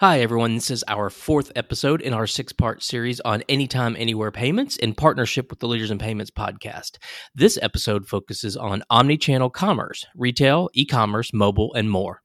Hi, 0.00 0.20
everyone. 0.20 0.54
This 0.54 0.70
is 0.70 0.82
our 0.88 1.10
fourth 1.10 1.52
episode 1.54 2.00
in 2.00 2.14
our 2.14 2.26
six 2.26 2.54
part 2.54 2.82
series 2.82 3.20
on 3.20 3.42
Anytime, 3.50 3.96
Anywhere 3.98 4.30
payments 4.30 4.78
in 4.78 4.94
partnership 4.94 5.50
with 5.50 5.58
the 5.58 5.68
Leaders 5.68 5.90
in 5.90 5.98
Payments 5.98 6.30
podcast. 6.30 6.96
This 7.34 7.58
episode 7.60 8.08
focuses 8.08 8.56
on 8.56 8.82
omni-channel 8.88 9.50
commerce, 9.50 10.06
retail, 10.16 10.70
e 10.72 10.86
commerce, 10.86 11.34
mobile, 11.34 11.74
and 11.74 11.90
more. 11.90 12.22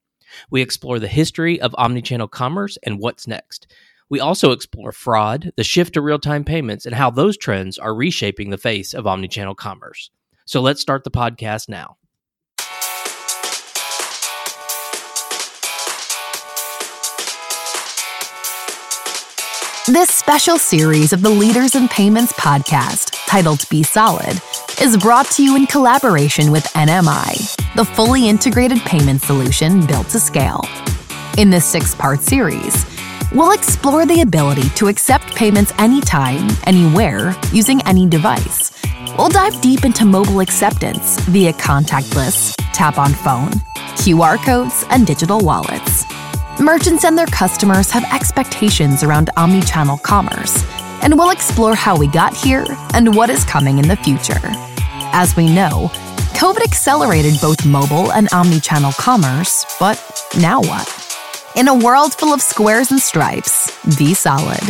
We 0.50 0.62
explore 0.62 1.00
the 1.00 1.10
history 1.10 1.60
of 1.60 1.76
omni-channel 1.78 2.30
commerce 2.30 2.78
and 2.84 2.98
what's 2.98 3.28
next. 3.28 3.70
We 4.10 4.22
also 4.22 4.54
explore 4.54 4.94
fraud, 4.94 5.52
the 5.58 5.66
shift 5.66 5.96
to 5.96 6.02
real 6.02 6.18
time 6.18 6.46
payments, 6.46 6.86
and 6.86 6.96
how 6.96 7.12
those 7.12 7.36
trends 7.36 7.78
are 7.78 7.94
reshaping 7.94 8.52
the 8.52 8.58
face 8.58 8.94
of 8.94 9.06
omni-channel 9.06 9.56
commerce. 9.56 10.12
So 10.46 10.62
let's 10.62 10.80
start 10.80 11.04
the 11.04 11.12
podcast 11.12 11.68
now. 11.68 11.98
This 19.88 20.10
special 20.10 20.58
series 20.58 21.14
of 21.14 21.22
the 21.22 21.30
Leaders 21.30 21.76
in 21.76 21.88
Payments 21.88 22.34
podcast, 22.34 23.12
titled 23.28 23.70
Be 23.70 23.84
Solid, 23.84 24.42
is 24.82 24.98
brought 24.98 25.28
to 25.34 25.44
you 25.44 25.56
in 25.56 25.68
collaboration 25.68 26.52
with 26.52 26.64
NMI, 26.74 27.56
the 27.76 27.86
fully 27.86 28.28
integrated 28.28 28.80
payment 28.80 29.22
solution 29.22 29.86
built 29.86 30.10
to 30.10 30.20
scale. 30.20 30.62
In 31.38 31.52
this 31.52 31.66
six 31.66 31.94
part 31.94 32.22
series, 32.22 32.84
we'll 33.32 33.52
explore 33.52 34.08
the 34.08 34.22
ability 34.22 34.70
to 34.70 34.88
accept 34.88 35.36
payments 35.36 35.72
anytime, 35.78 36.48
anywhere, 36.66 37.36
using 37.54 37.80
any 37.84 38.08
device. 38.08 38.72
We'll 39.20 39.30
dive 39.30 39.62
deep 39.62 39.86
into 39.86 40.04
mobile 40.04 40.40
acceptance 40.40 41.20
via 41.26 41.54
contactless, 41.54 42.56
tap 42.74 42.98
on 42.98 43.12
phone, 43.12 43.52
QR 44.02 44.44
codes, 44.44 44.84
and 44.90 45.06
digital 45.06 45.42
wallets. 45.42 46.15
Merchants 46.60 47.04
and 47.04 47.18
their 47.18 47.28
customers 47.28 47.92
have 47.92 48.06
expectations 48.14 49.04
around 49.04 49.30
omni-channel 49.36 49.98
commerce, 49.98 50.64
and 51.02 51.14
we'll 51.18 51.32
explore 51.32 51.76
how 51.76 51.98
we 51.98 52.08
got 52.08 52.34
here 52.34 52.66
and 52.94 53.14
what 53.14 53.30
is 53.30 53.44
coming 53.44 53.78
in 53.78 53.88
the 53.90 53.98
future. 53.98 54.40
As 55.12 55.36
we 55.36 55.54
know, 55.54 55.90
COVID 56.34 56.64
accelerated 56.64 57.34
both 57.42 57.66
mobile 57.66 58.14
and 58.14 58.30
omni-channel 58.32 58.94
commerce, 58.94 59.66
but 59.82 60.02
now 60.40 60.62
what? 60.62 60.90
In 61.58 61.68
a 61.68 61.76
world 61.76 62.14
full 62.14 62.34
of 62.34 62.42
squares 62.42 62.90
and 62.90 63.02
stripes, 63.02 63.70
be 63.98 64.14
solid. 64.14 64.62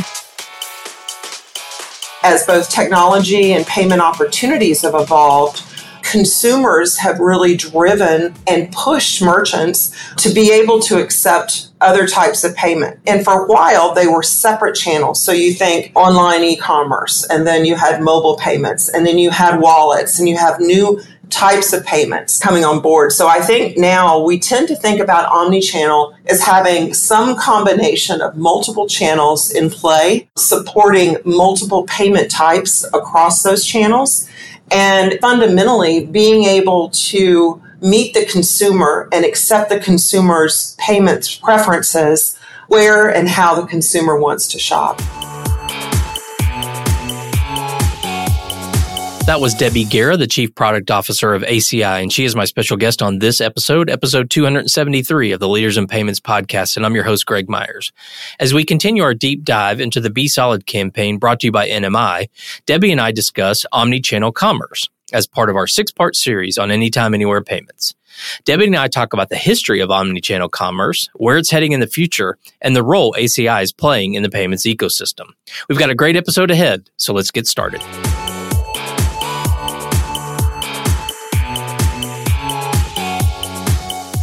As 2.24 2.48
both 2.48 2.68
technology 2.68 3.54
and 3.54 3.66
payment 3.68 4.02
opportunities 4.02 4.82
have 4.82 4.96
evolved, 4.96 5.62
consumers 6.02 6.98
have 7.00 7.20
really 7.20 7.58
driven 7.58 8.34
and 8.48 8.72
pushed 8.72 9.22
merchants 9.22 9.92
to 10.16 10.30
be 10.34 10.52
able 10.52 10.80
to 10.80 11.02
accept 11.02 11.70
other 11.86 12.08
types 12.08 12.44
of 12.44 12.56
payment. 12.56 13.00
And 13.06 13.24
for 13.24 13.44
a 13.44 13.48
while, 13.48 13.94
they 13.94 14.08
were 14.08 14.24
separate 14.24 14.76
channels. 14.76 15.22
So 15.22 15.32
you 15.32 15.54
think 15.54 15.92
online 15.96 16.44
e 16.44 16.58
commerce, 16.58 17.26
and 17.30 17.46
then 17.46 17.66
you 17.66 17.76
had 17.76 18.02
mobile 18.02 18.38
payments, 18.38 18.90
and 18.90 19.06
then 19.06 19.18
you 19.18 19.30
had 19.30 19.62
wallets, 19.62 20.20
and 20.20 20.28
you 20.28 20.38
have 20.38 20.60
new 20.60 21.00
types 21.30 21.74
of 21.74 21.84
payments 21.86 22.40
coming 22.40 22.64
on 22.64 22.82
board. 22.82 23.12
So 23.12 23.28
I 23.28 23.42
think 23.42 23.78
now 23.78 24.24
we 24.24 24.40
tend 24.40 24.68
to 24.68 24.76
think 24.76 25.00
about 25.00 25.32
omni-channel 25.32 26.16
as 26.28 26.42
having 26.42 26.94
some 26.94 27.36
combination 27.36 28.22
of 28.22 28.38
multiple 28.38 28.88
channels 28.88 29.52
in 29.52 29.70
play, 29.70 30.30
supporting 30.38 31.18
multiple 31.26 31.84
payment 31.84 32.30
types 32.32 32.84
across 32.94 33.44
those 33.44 33.66
channels, 33.66 34.30
and 34.72 35.20
fundamentally 35.20 36.06
being 36.06 36.44
able 36.44 36.90
to 36.90 37.62
meet 37.82 38.14
the 38.14 38.26
consumer 38.26 39.10
and 39.12 39.26
accept 39.26 39.70
the 39.70 39.80
consumer's 39.80 40.76
payment 40.80 41.40
preferences 41.44 42.38
where 42.68 43.08
and 43.10 43.30
how 43.30 43.60
the 43.60 43.68
consumer 43.68 44.20
wants 44.20 44.48
to 44.48 44.60
shop. 44.60 45.02
That 49.26 49.42
was 49.42 49.56
Debbie 49.56 49.86
Guerra, 49.86 50.18
the 50.18 50.28
Chief 50.28 50.54
Product 50.54 50.92
Officer 50.92 51.34
of 51.34 51.42
ACI, 51.42 52.00
and 52.00 52.14
she 52.14 52.26
is 52.26 52.36
my 52.36 52.46
special 52.46 52.78
guest 52.78 53.02
on 53.02 53.18
this 53.18 53.42
episode, 53.42 53.90
episode 53.90 54.30
273 54.30 55.32
of 55.32 55.40
the 55.40 55.50
Leaders 55.50 55.78
in 55.78 55.88
Payments 55.88 56.20
podcast, 56.20 56.78
and 56.78 56.86
I'm 56.86 56.94
your 56.94 57.06
host, 57.06 57.26
Greg 57.26 57.50
Myers. 57.50 57.92
As 58.40 58.54
we 58.54 58.64
continue 58.64 59.02
our 59.02 59.16
deep 59.16 59.44
dive 59.44 59.82
into 59.82 60.00
the 60.00 60.12
Be 60.12 60.28
Solid 60.28 60.68
campaign 60.68 61.18
brought 61.18 61.40
to 61.40 61.48
you 61.48 61.52
by 61.52 61.68
NMI, 61.68 62.28
Debbie 62.68 62.92
and 62.92 63.02
I 63.02 63.12
discuss 63.12 63.66
omni-channel 63.72 64.32
commerce 64.32 64.90
as 65.14 65.28
part 65.28 65.50
of 65.50 65.56
our 65.56 65.68
six-part 65.68 66.16
series 66.16 66.58
on 66.58 66.72
Anytime 66.72 67.14
Anywhere 67.14 67.42
payments. 67.42 67.94
Debbie 68.46 68.68
and 68.68 68.76
I 68.76 68.88
talk 68.88 69.14
about 69.14 69.30
the 69.30 69.36
history 69.36 69.82
of 69.82 69.92
omni-channel 69.92 70.50
commerce, 70.50 71.10
where 71.16 71.38
it's 71.38 71.52
heading 71.52 71.74
in 71.74 71.80
the 71.80 71.88
future, 71.88 72.38
and 72.62 72.76
the 72.76 72.84
role 72.84 73.14
ACI 73.18 73.62
is 73.62 73.74
playing 73.74 74.14
in 74.14 74.24
the 74.24 74.30
payments 74.30 74.66
ecosystem. 74.66 75.28
We've 75.70 75.80
got 75.80 75.90
a 75.90 75.96
great 75.96 76.16
episode 76.16 76.50
ahead, 76.52 76.90
so 76.98 77.14
let's 77.14 77.32
get 77.32 77.46
started. 77.48 77.82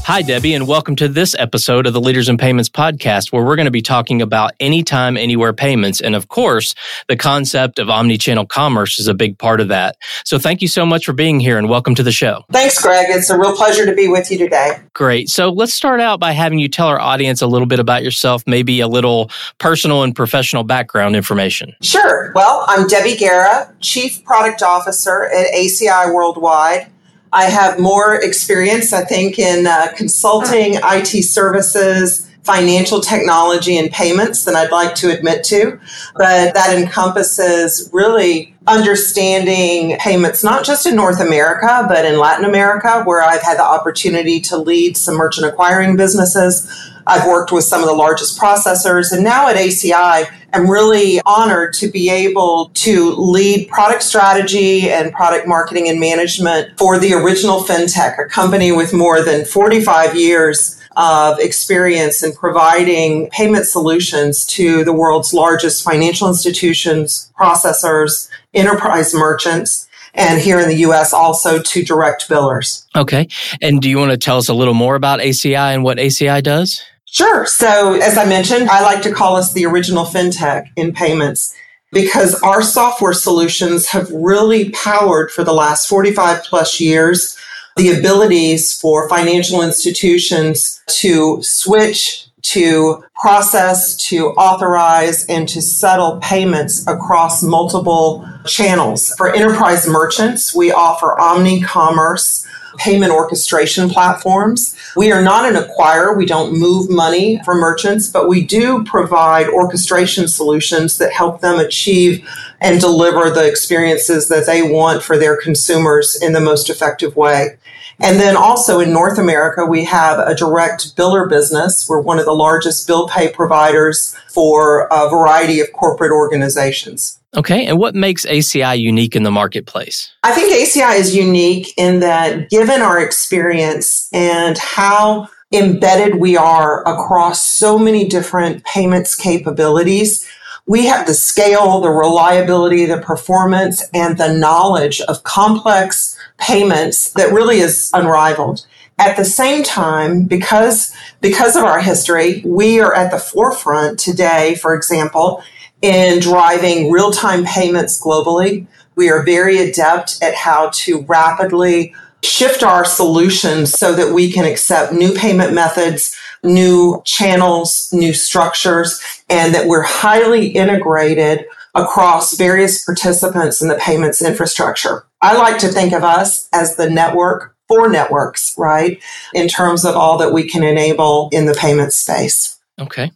Hi, 0.04 0.20
Debbie, 0.20 0.54
and 0.54 0.66
welcome 0.66 0.96
to 0.96 1.06
this 1.06 1.32
episode 1.38 1.86
of 1.86 1.92
the 1.92 2.00
Leaders 2.00 2.28
in 2.28 2.36
Payments 2.36 2.68
podcast, 2.68 3.30
where 3.30 3.44
we're 3.44 3.54
going 3.54 3.66
to 3.66 3.70
be 3.70 3.80
talking 3.80 4.20
about 4.20 4.52
anytime, 4.58 5.16
anywhere 5.16 5.52
payments. 5.52 6.00
And 6.00 6.16
of 6.16 6.26
course, 6.26 6.74
the 7.06 7.16
concept 7.16 7.78
of 7.78 7.88
omni-channel 7.88 8.46
commerce 8.46 8.98
is 8.98 9.06
a 9.06 9.14
big 9.14 9.38
part 9.38 9.60
of 9.60 9.68
that. 9.68 9.96
So 10.24 10.40
thank 10.40 10.60
you 10.60 10.66
so 10.66 10.84
much 10.84 11.04
for 11.04 11.12
being 11.12 11.38
here 11.38 11.56
and 11.56 11.68
welcome 11.68 11.94
to 11.94 12.02
the 12.02 12.10
show. 12.10 12.44
Thanks, 12.50 12.82
Greg. 12.82 13.06
It's 13.10 13.30
a 13.30 13.38
real 13.38 13.54
pleasure 13.54 13.86
to 13.86 13.94
be 13.94 14.08
with 14.08 14.28
you 14.28 14.38
today. 14.38 14.80
Great. 14.92 15.28
So 15.28 15.50
let's 15.50 15.72
start 15.72 16.00
out 16.00 16.18
by 16.18 16.32
having 16.32 16.58
you 16.58 16.68
tell 16.68 16.88
our 16.88 17.00
audience 17.00 17.40
a 17.40 17.46
little 17.46 17.68
bit 17.68 17.78
about 17.78 18.02
yourself, 18.02 18.42
maybe 18.44 18.80
a 18.80 18.88
little 18.88 19.30
personal 19.58 20.02
and 20.02 20.16
professional 20.16 20.64
background 20.64 21.14
information. 21.14 21.76
Sure. 21.80 22.32
Well, 22.34 22.64
I'm 22.66 22.88
Debbie 22.88 23.16
Guerra, 23.16 23.72
Chief 23.80 24.22
Product 24.24 24.64
Officer 24.64 25.26
at 25.26 25.46
ACI 25.54 26.12
Worldwide. 26.12 26.88
I 27.32 27.44
have 27.44 27.78
more 27.78 28.16
experience, 28.16 28.92
I 28.92 29.04
think, 29.04 29.38
in 29.38 29.66
uh, 29.66 29.92
consulting, 29.96 30.78
IT 30.82 31.24
services, 31.24 32.28
financial 32.42 33.00
technology, 33.00 33.78
and 33.78 33.90
payments 33.90 34.44
than 34.44 34.56
I'd 34.56 34.72
like 34.72 34.94
to 34.96 35.10
admit 35.10 35.44
to. 35.44 35.78
But 36.16 36.54
that 36.54 36.76
encompasses 36.76 37.88
really 37.92 38.54
understanding 38.66 39.96
payments, 39.98 40.44
not 40.44 40.64
just 40.64 40.86
in 40.86 40.94
North 40.96 41.20
America, 41.20 41.84
but 41.88 42.04
in 42.04 42.18
Latin 42.18 42.44
America, 42.44 43.02
where 43.04 43.22
I've 43.22 43.42
had 43.42 43.58
the 43.58 43.64
opportunity 43.64 44.40
to 44.42 44.56
lead 44.56 44.96
some 44.96 45.16
merchant 45.16 45.46
acquiring 45.46 45.96
businesses. 45.96 46.68
I've 47.06 47.26
worked 47.26 47.50
with 47.50 47.64
some 47.64 47.80
of 47.80 47.88
the 47.88 47.94
largest 47.94 48.38
processors, 48.38 49.12
and 49.12 49.24
now 49.24 49.48
at 49.48 49.56
ACI, 49.56 50.26
I'm 50.52 50.70
really 50.70 51.20
honored 51.26 51.72
to 51.74 51.90
be 51.90 52.10
able 52.10 52.70
to 52.74 53.14
lead 53.14 53.68
product 53.68 54.02
strategy 54.02 54.90
and 54.90 55.12
product 55.12 55.48
marketing 55.48 55.88
and 55.88 55.98
management 55.98 56.78
for 56.78 56.98
the 56.98 57.14
original 57.14 57.60
FinTech, 57.60 58.24
a 58.24 58.28
company 58.28 58.70
with 58.70 58.92
more 58.92 59.22
than 59.22 59.44
45 59.44 60.14
years 60.14 60.81
of 60.96 61.38
experience 61.38 62.22
in 62.22 62.32
providing 62.32 63.28
payment 63.30 63.66
solutions 63.66 64.44
to 64.46 64.84
the 64.84 64.92
world's 64.92 65.32
largest 65.32 65.82
financial 65.82 66.28
institutions, 66.28 67.32
processors, 67.38 68.28
enterprise 68.54 69.14
merchants, 69.14 69.88
and 70.14 70.40
here 70.40 70.60
in 70.60 70.68
the 70.68 70.76
US 70.76 71.12
also 71.12 71.60
to 71.60 71.82
direct 71.82 72.28
billers. 72.28 72.86
Okay. 72.94 73.28
And 73.60 73.80
do 73.80 73.88
you 73.88 73.98
want 73.98 74.10
to 74.10 74.18
tell 74.18 74.38
us 74.38 74.48
a 74.48 74.54
little 74.54 74.74
more 74.74 74.94
about 74.94 75.20
ACI 75.20 75.74
and 75.74 75.84
what 75.84 75.98
ACI 75.98 76.42
does? 76.42 76.82
Sure. 77.06 77.44
So, 77.46 77.94
as 78.00 78.16
I 78.16 78.24
mentioned, 78.24 78.70
I 78.70 78.82
like 78.82 79.02
to 79.02 79.12
call 79.12 79.36
us 79.36 79.52
the 79.52 79.66
original 79.66 80.04
fintech 80.04 80.68
in 80.76 80.92
payments 80.92 81.54
because 81.92 82.34
our 82.42 82.62
software 82.62 83.12
solutions 83.12 83.86
have 83.88 84.10
really 84.10 84.70
powered 84.70 85.30
for 85.30 85.44
the 85.44 85.52
last 85.52 85.86
45 85.88 86.42
plus 86.44 86.80
years 86.80 87.36
the 87.76 87.90
abilities 87.92 88.72
for 88.72 89.08
financial 89.08 89.62
institutions 89.62 90.80
to 90.88 91.38
switch, 91.42 92.26
to 92.42 93.04
process, 93.20 93.96
to 93.96 94.28
authorize, 94.30 95.24
and 95.26 95.48
to 95.48 95.62
settle 95.62 96.18
payments 96.20 96.86
across 96.88 97.42
multiple 97.42 98.28
channels. 98.46 99.14
For 99.16 99.32
enterprise 99.32 99.86
merchants, 99.86 100.54
we 100.54 100.72
offer 100.72 101.18
omni 101.18 101.62
commerce 101.62 102.46
payment 102.78 103.12
orchestration 103.12 103.88
platforms. 103.88 104.76
We 104.96 105.12
are 105.12 105.22
not 105.22 105.44
an 105.44 105.62
acquirer. 105.62 106.16
We 106.16 106.26
don't 106.26 106.58
move 106.58 106.90
money 106.90 107.40
for 107.44 107.54
merchants, 107.54 108.08
but 108.08 108.28
we 108.28 108.44
do 108.44 108.84
provide 108.84 109.48
orchestration 109.48 110.28
solutions 110.28 110.98
that 110.98 111.12
help 111.12 111.40
them 111.40 111.58
achieve 111.58 112.28
and 112.60 112.80
deliver 112.80 113.30
the 113.30 113.46
experiences 113.46 114.28
that 114.28 114.46
they 114.46 114.62
want 114.62 115.02
for 115.02 115.18
their 115.18 115.36
consumers 115.36 116.20
in 116.20 116.32
the 116.32 116.40
most 116.40 116.70
effective 116.70 117.16
way. 117.16 117.58
And 118.00 118.18
then 118.18 118.36
also 118.36 118.80
in 118.80 118.92
North 118.92 119.18
America, 119.18 119.64
we 119.64 119.84
have 119.84 120.18
a 120.18 120.34
direct 120.34 120.96
biller 120.96 121.28
business. 121.28 121.88
We're 121.88 122.00
one 122.00 122.18
of 122.18 122.24
the 122.24 122.34
largest 122.34 122.86
bill 122.86 123.08
pay 123.08 123.30
providers 123.30 124.16
for 124.28 124.88
a 124.90 125.08
variety 125.08 125.60
of 125.60 125.72
corporate 125.72 126.10
organizations. 126.10 127.21
Okay. 127.34 127.66
And 127.66 127.78
what 127.78 127.94
makes 127.94 128.26
ACI 128.26 128.78
unique 128.78 129.16
in 129.16 129.22
the 129.22 129.30
marketplace? 129.30 130.12
I 130.22 130.32
think 130.32 130.52
ACI 130.52 130.98
is 130.98 131.16
unique 131.16 131.72
in 131.76 132.00
that 132.00 132.50
given 132.50 132.82
our 132.82 133.00
experience 133.00 134.08
and 134.12 134.58
how 134.58 135.28
embedded 135.52 136.16
we 136.16 136.36
are 136.36 136.86
across 136.86 137.48
so 137.48 137.78
many 137.78 138.06
different 138.06 138.64
payments 138.64 139.14
capabilities. 139.14 140.26
We 140.66 140.86
have 140.86 141.06
the 141.06 141.14
scale, 141.14 141.80
the 141.80 141.90
reliability, 141.90 142.86
the 142.86 143.00
performance, 143.00 143.82
and 143.92 144.16
the 144.16 144.32
knowledge 144.32 145.00
of 145.02 145.24
complex 145.24 146.16
payments 146.38 147.12
that 147.12 147.32
really 147.32 147.58
is 147.58 147.90
unrivaled. 147.92 148.66
At 148.98 149.16
the 149.16 149.24
same 149.24 149.62
time, 149.62 150.24
because, 150.24 150.94
because 151.20 151.56
of 151.56 151.64
our 151.64 151.80
history, 151.80 152.42
we 152.44 152.78
are 152.78 152.94
at 152.94 153.10
the 153.10 153.18
forefront 153.18 153.98
today, 153.98 154.54
for 154.54 154.74
example, 154.74 155.42
in 155.82 156.20
driving 156.20 156.90
real 156.90 157.10
time 157.10 157.44
payments 157.44 158.00
globally. 158.00 158.66
We 158.94 159.10
are 159.10 159.24
very 159.24 159.58
adept 159.58 160.22
at 160.22 160.34
how 160.34 160.70
to 160.74 161.02
rapidly 161.02 161.94
shift 162.22 162.62
our 162.62 162.84
solutions 162.84 163.72
so 163.72 163.92
that 163.94 164.14
we 164.14 164.30
can 164.30 164.44
accept 164.44 164.92
new 164.92 165.12
payment 165.12 165.52
methods, 165.52 166.16
new 166.44 167.02
channels, 167.04 167.88
new 167.92 168.14
structures, 168.14 169.00
and 169.28 169.54
that 169.54 169.66
we're 169.66 169.82
highly 169.82 170.48
integrated 170.48 171.44
across 171.74 172.36
various 172.36 172.84
participants 172.84 173.60
in 173.60 173.68
the 173.68 173.76
payments 173.76 174.22
infrastructure. 174.22 175.04
I 175.20 175.36
like 175.36 175.58
to 175.58 175.68
think 175.68 175.92
of 175.92 176.04
us 176.04 176.48
as 176.52 176.76
the 176.76 176.90
network 176.90 177.56
for 177.66 177.88
networks, 177.88 178.54
right? 178.58 179.02
In 179.34 179.48
terms 179.48 179.84
of 179.84 179.96
all 179.96 180.18
that 180.18 180.32
we 180.32 180.48
can 180.48 180.62
enable 180.62 181.28
in 181.32 181.46
the 181.46 181.54
payment 181.54 181.92
space. 181.92 182.58
Okay. 182.82 183.10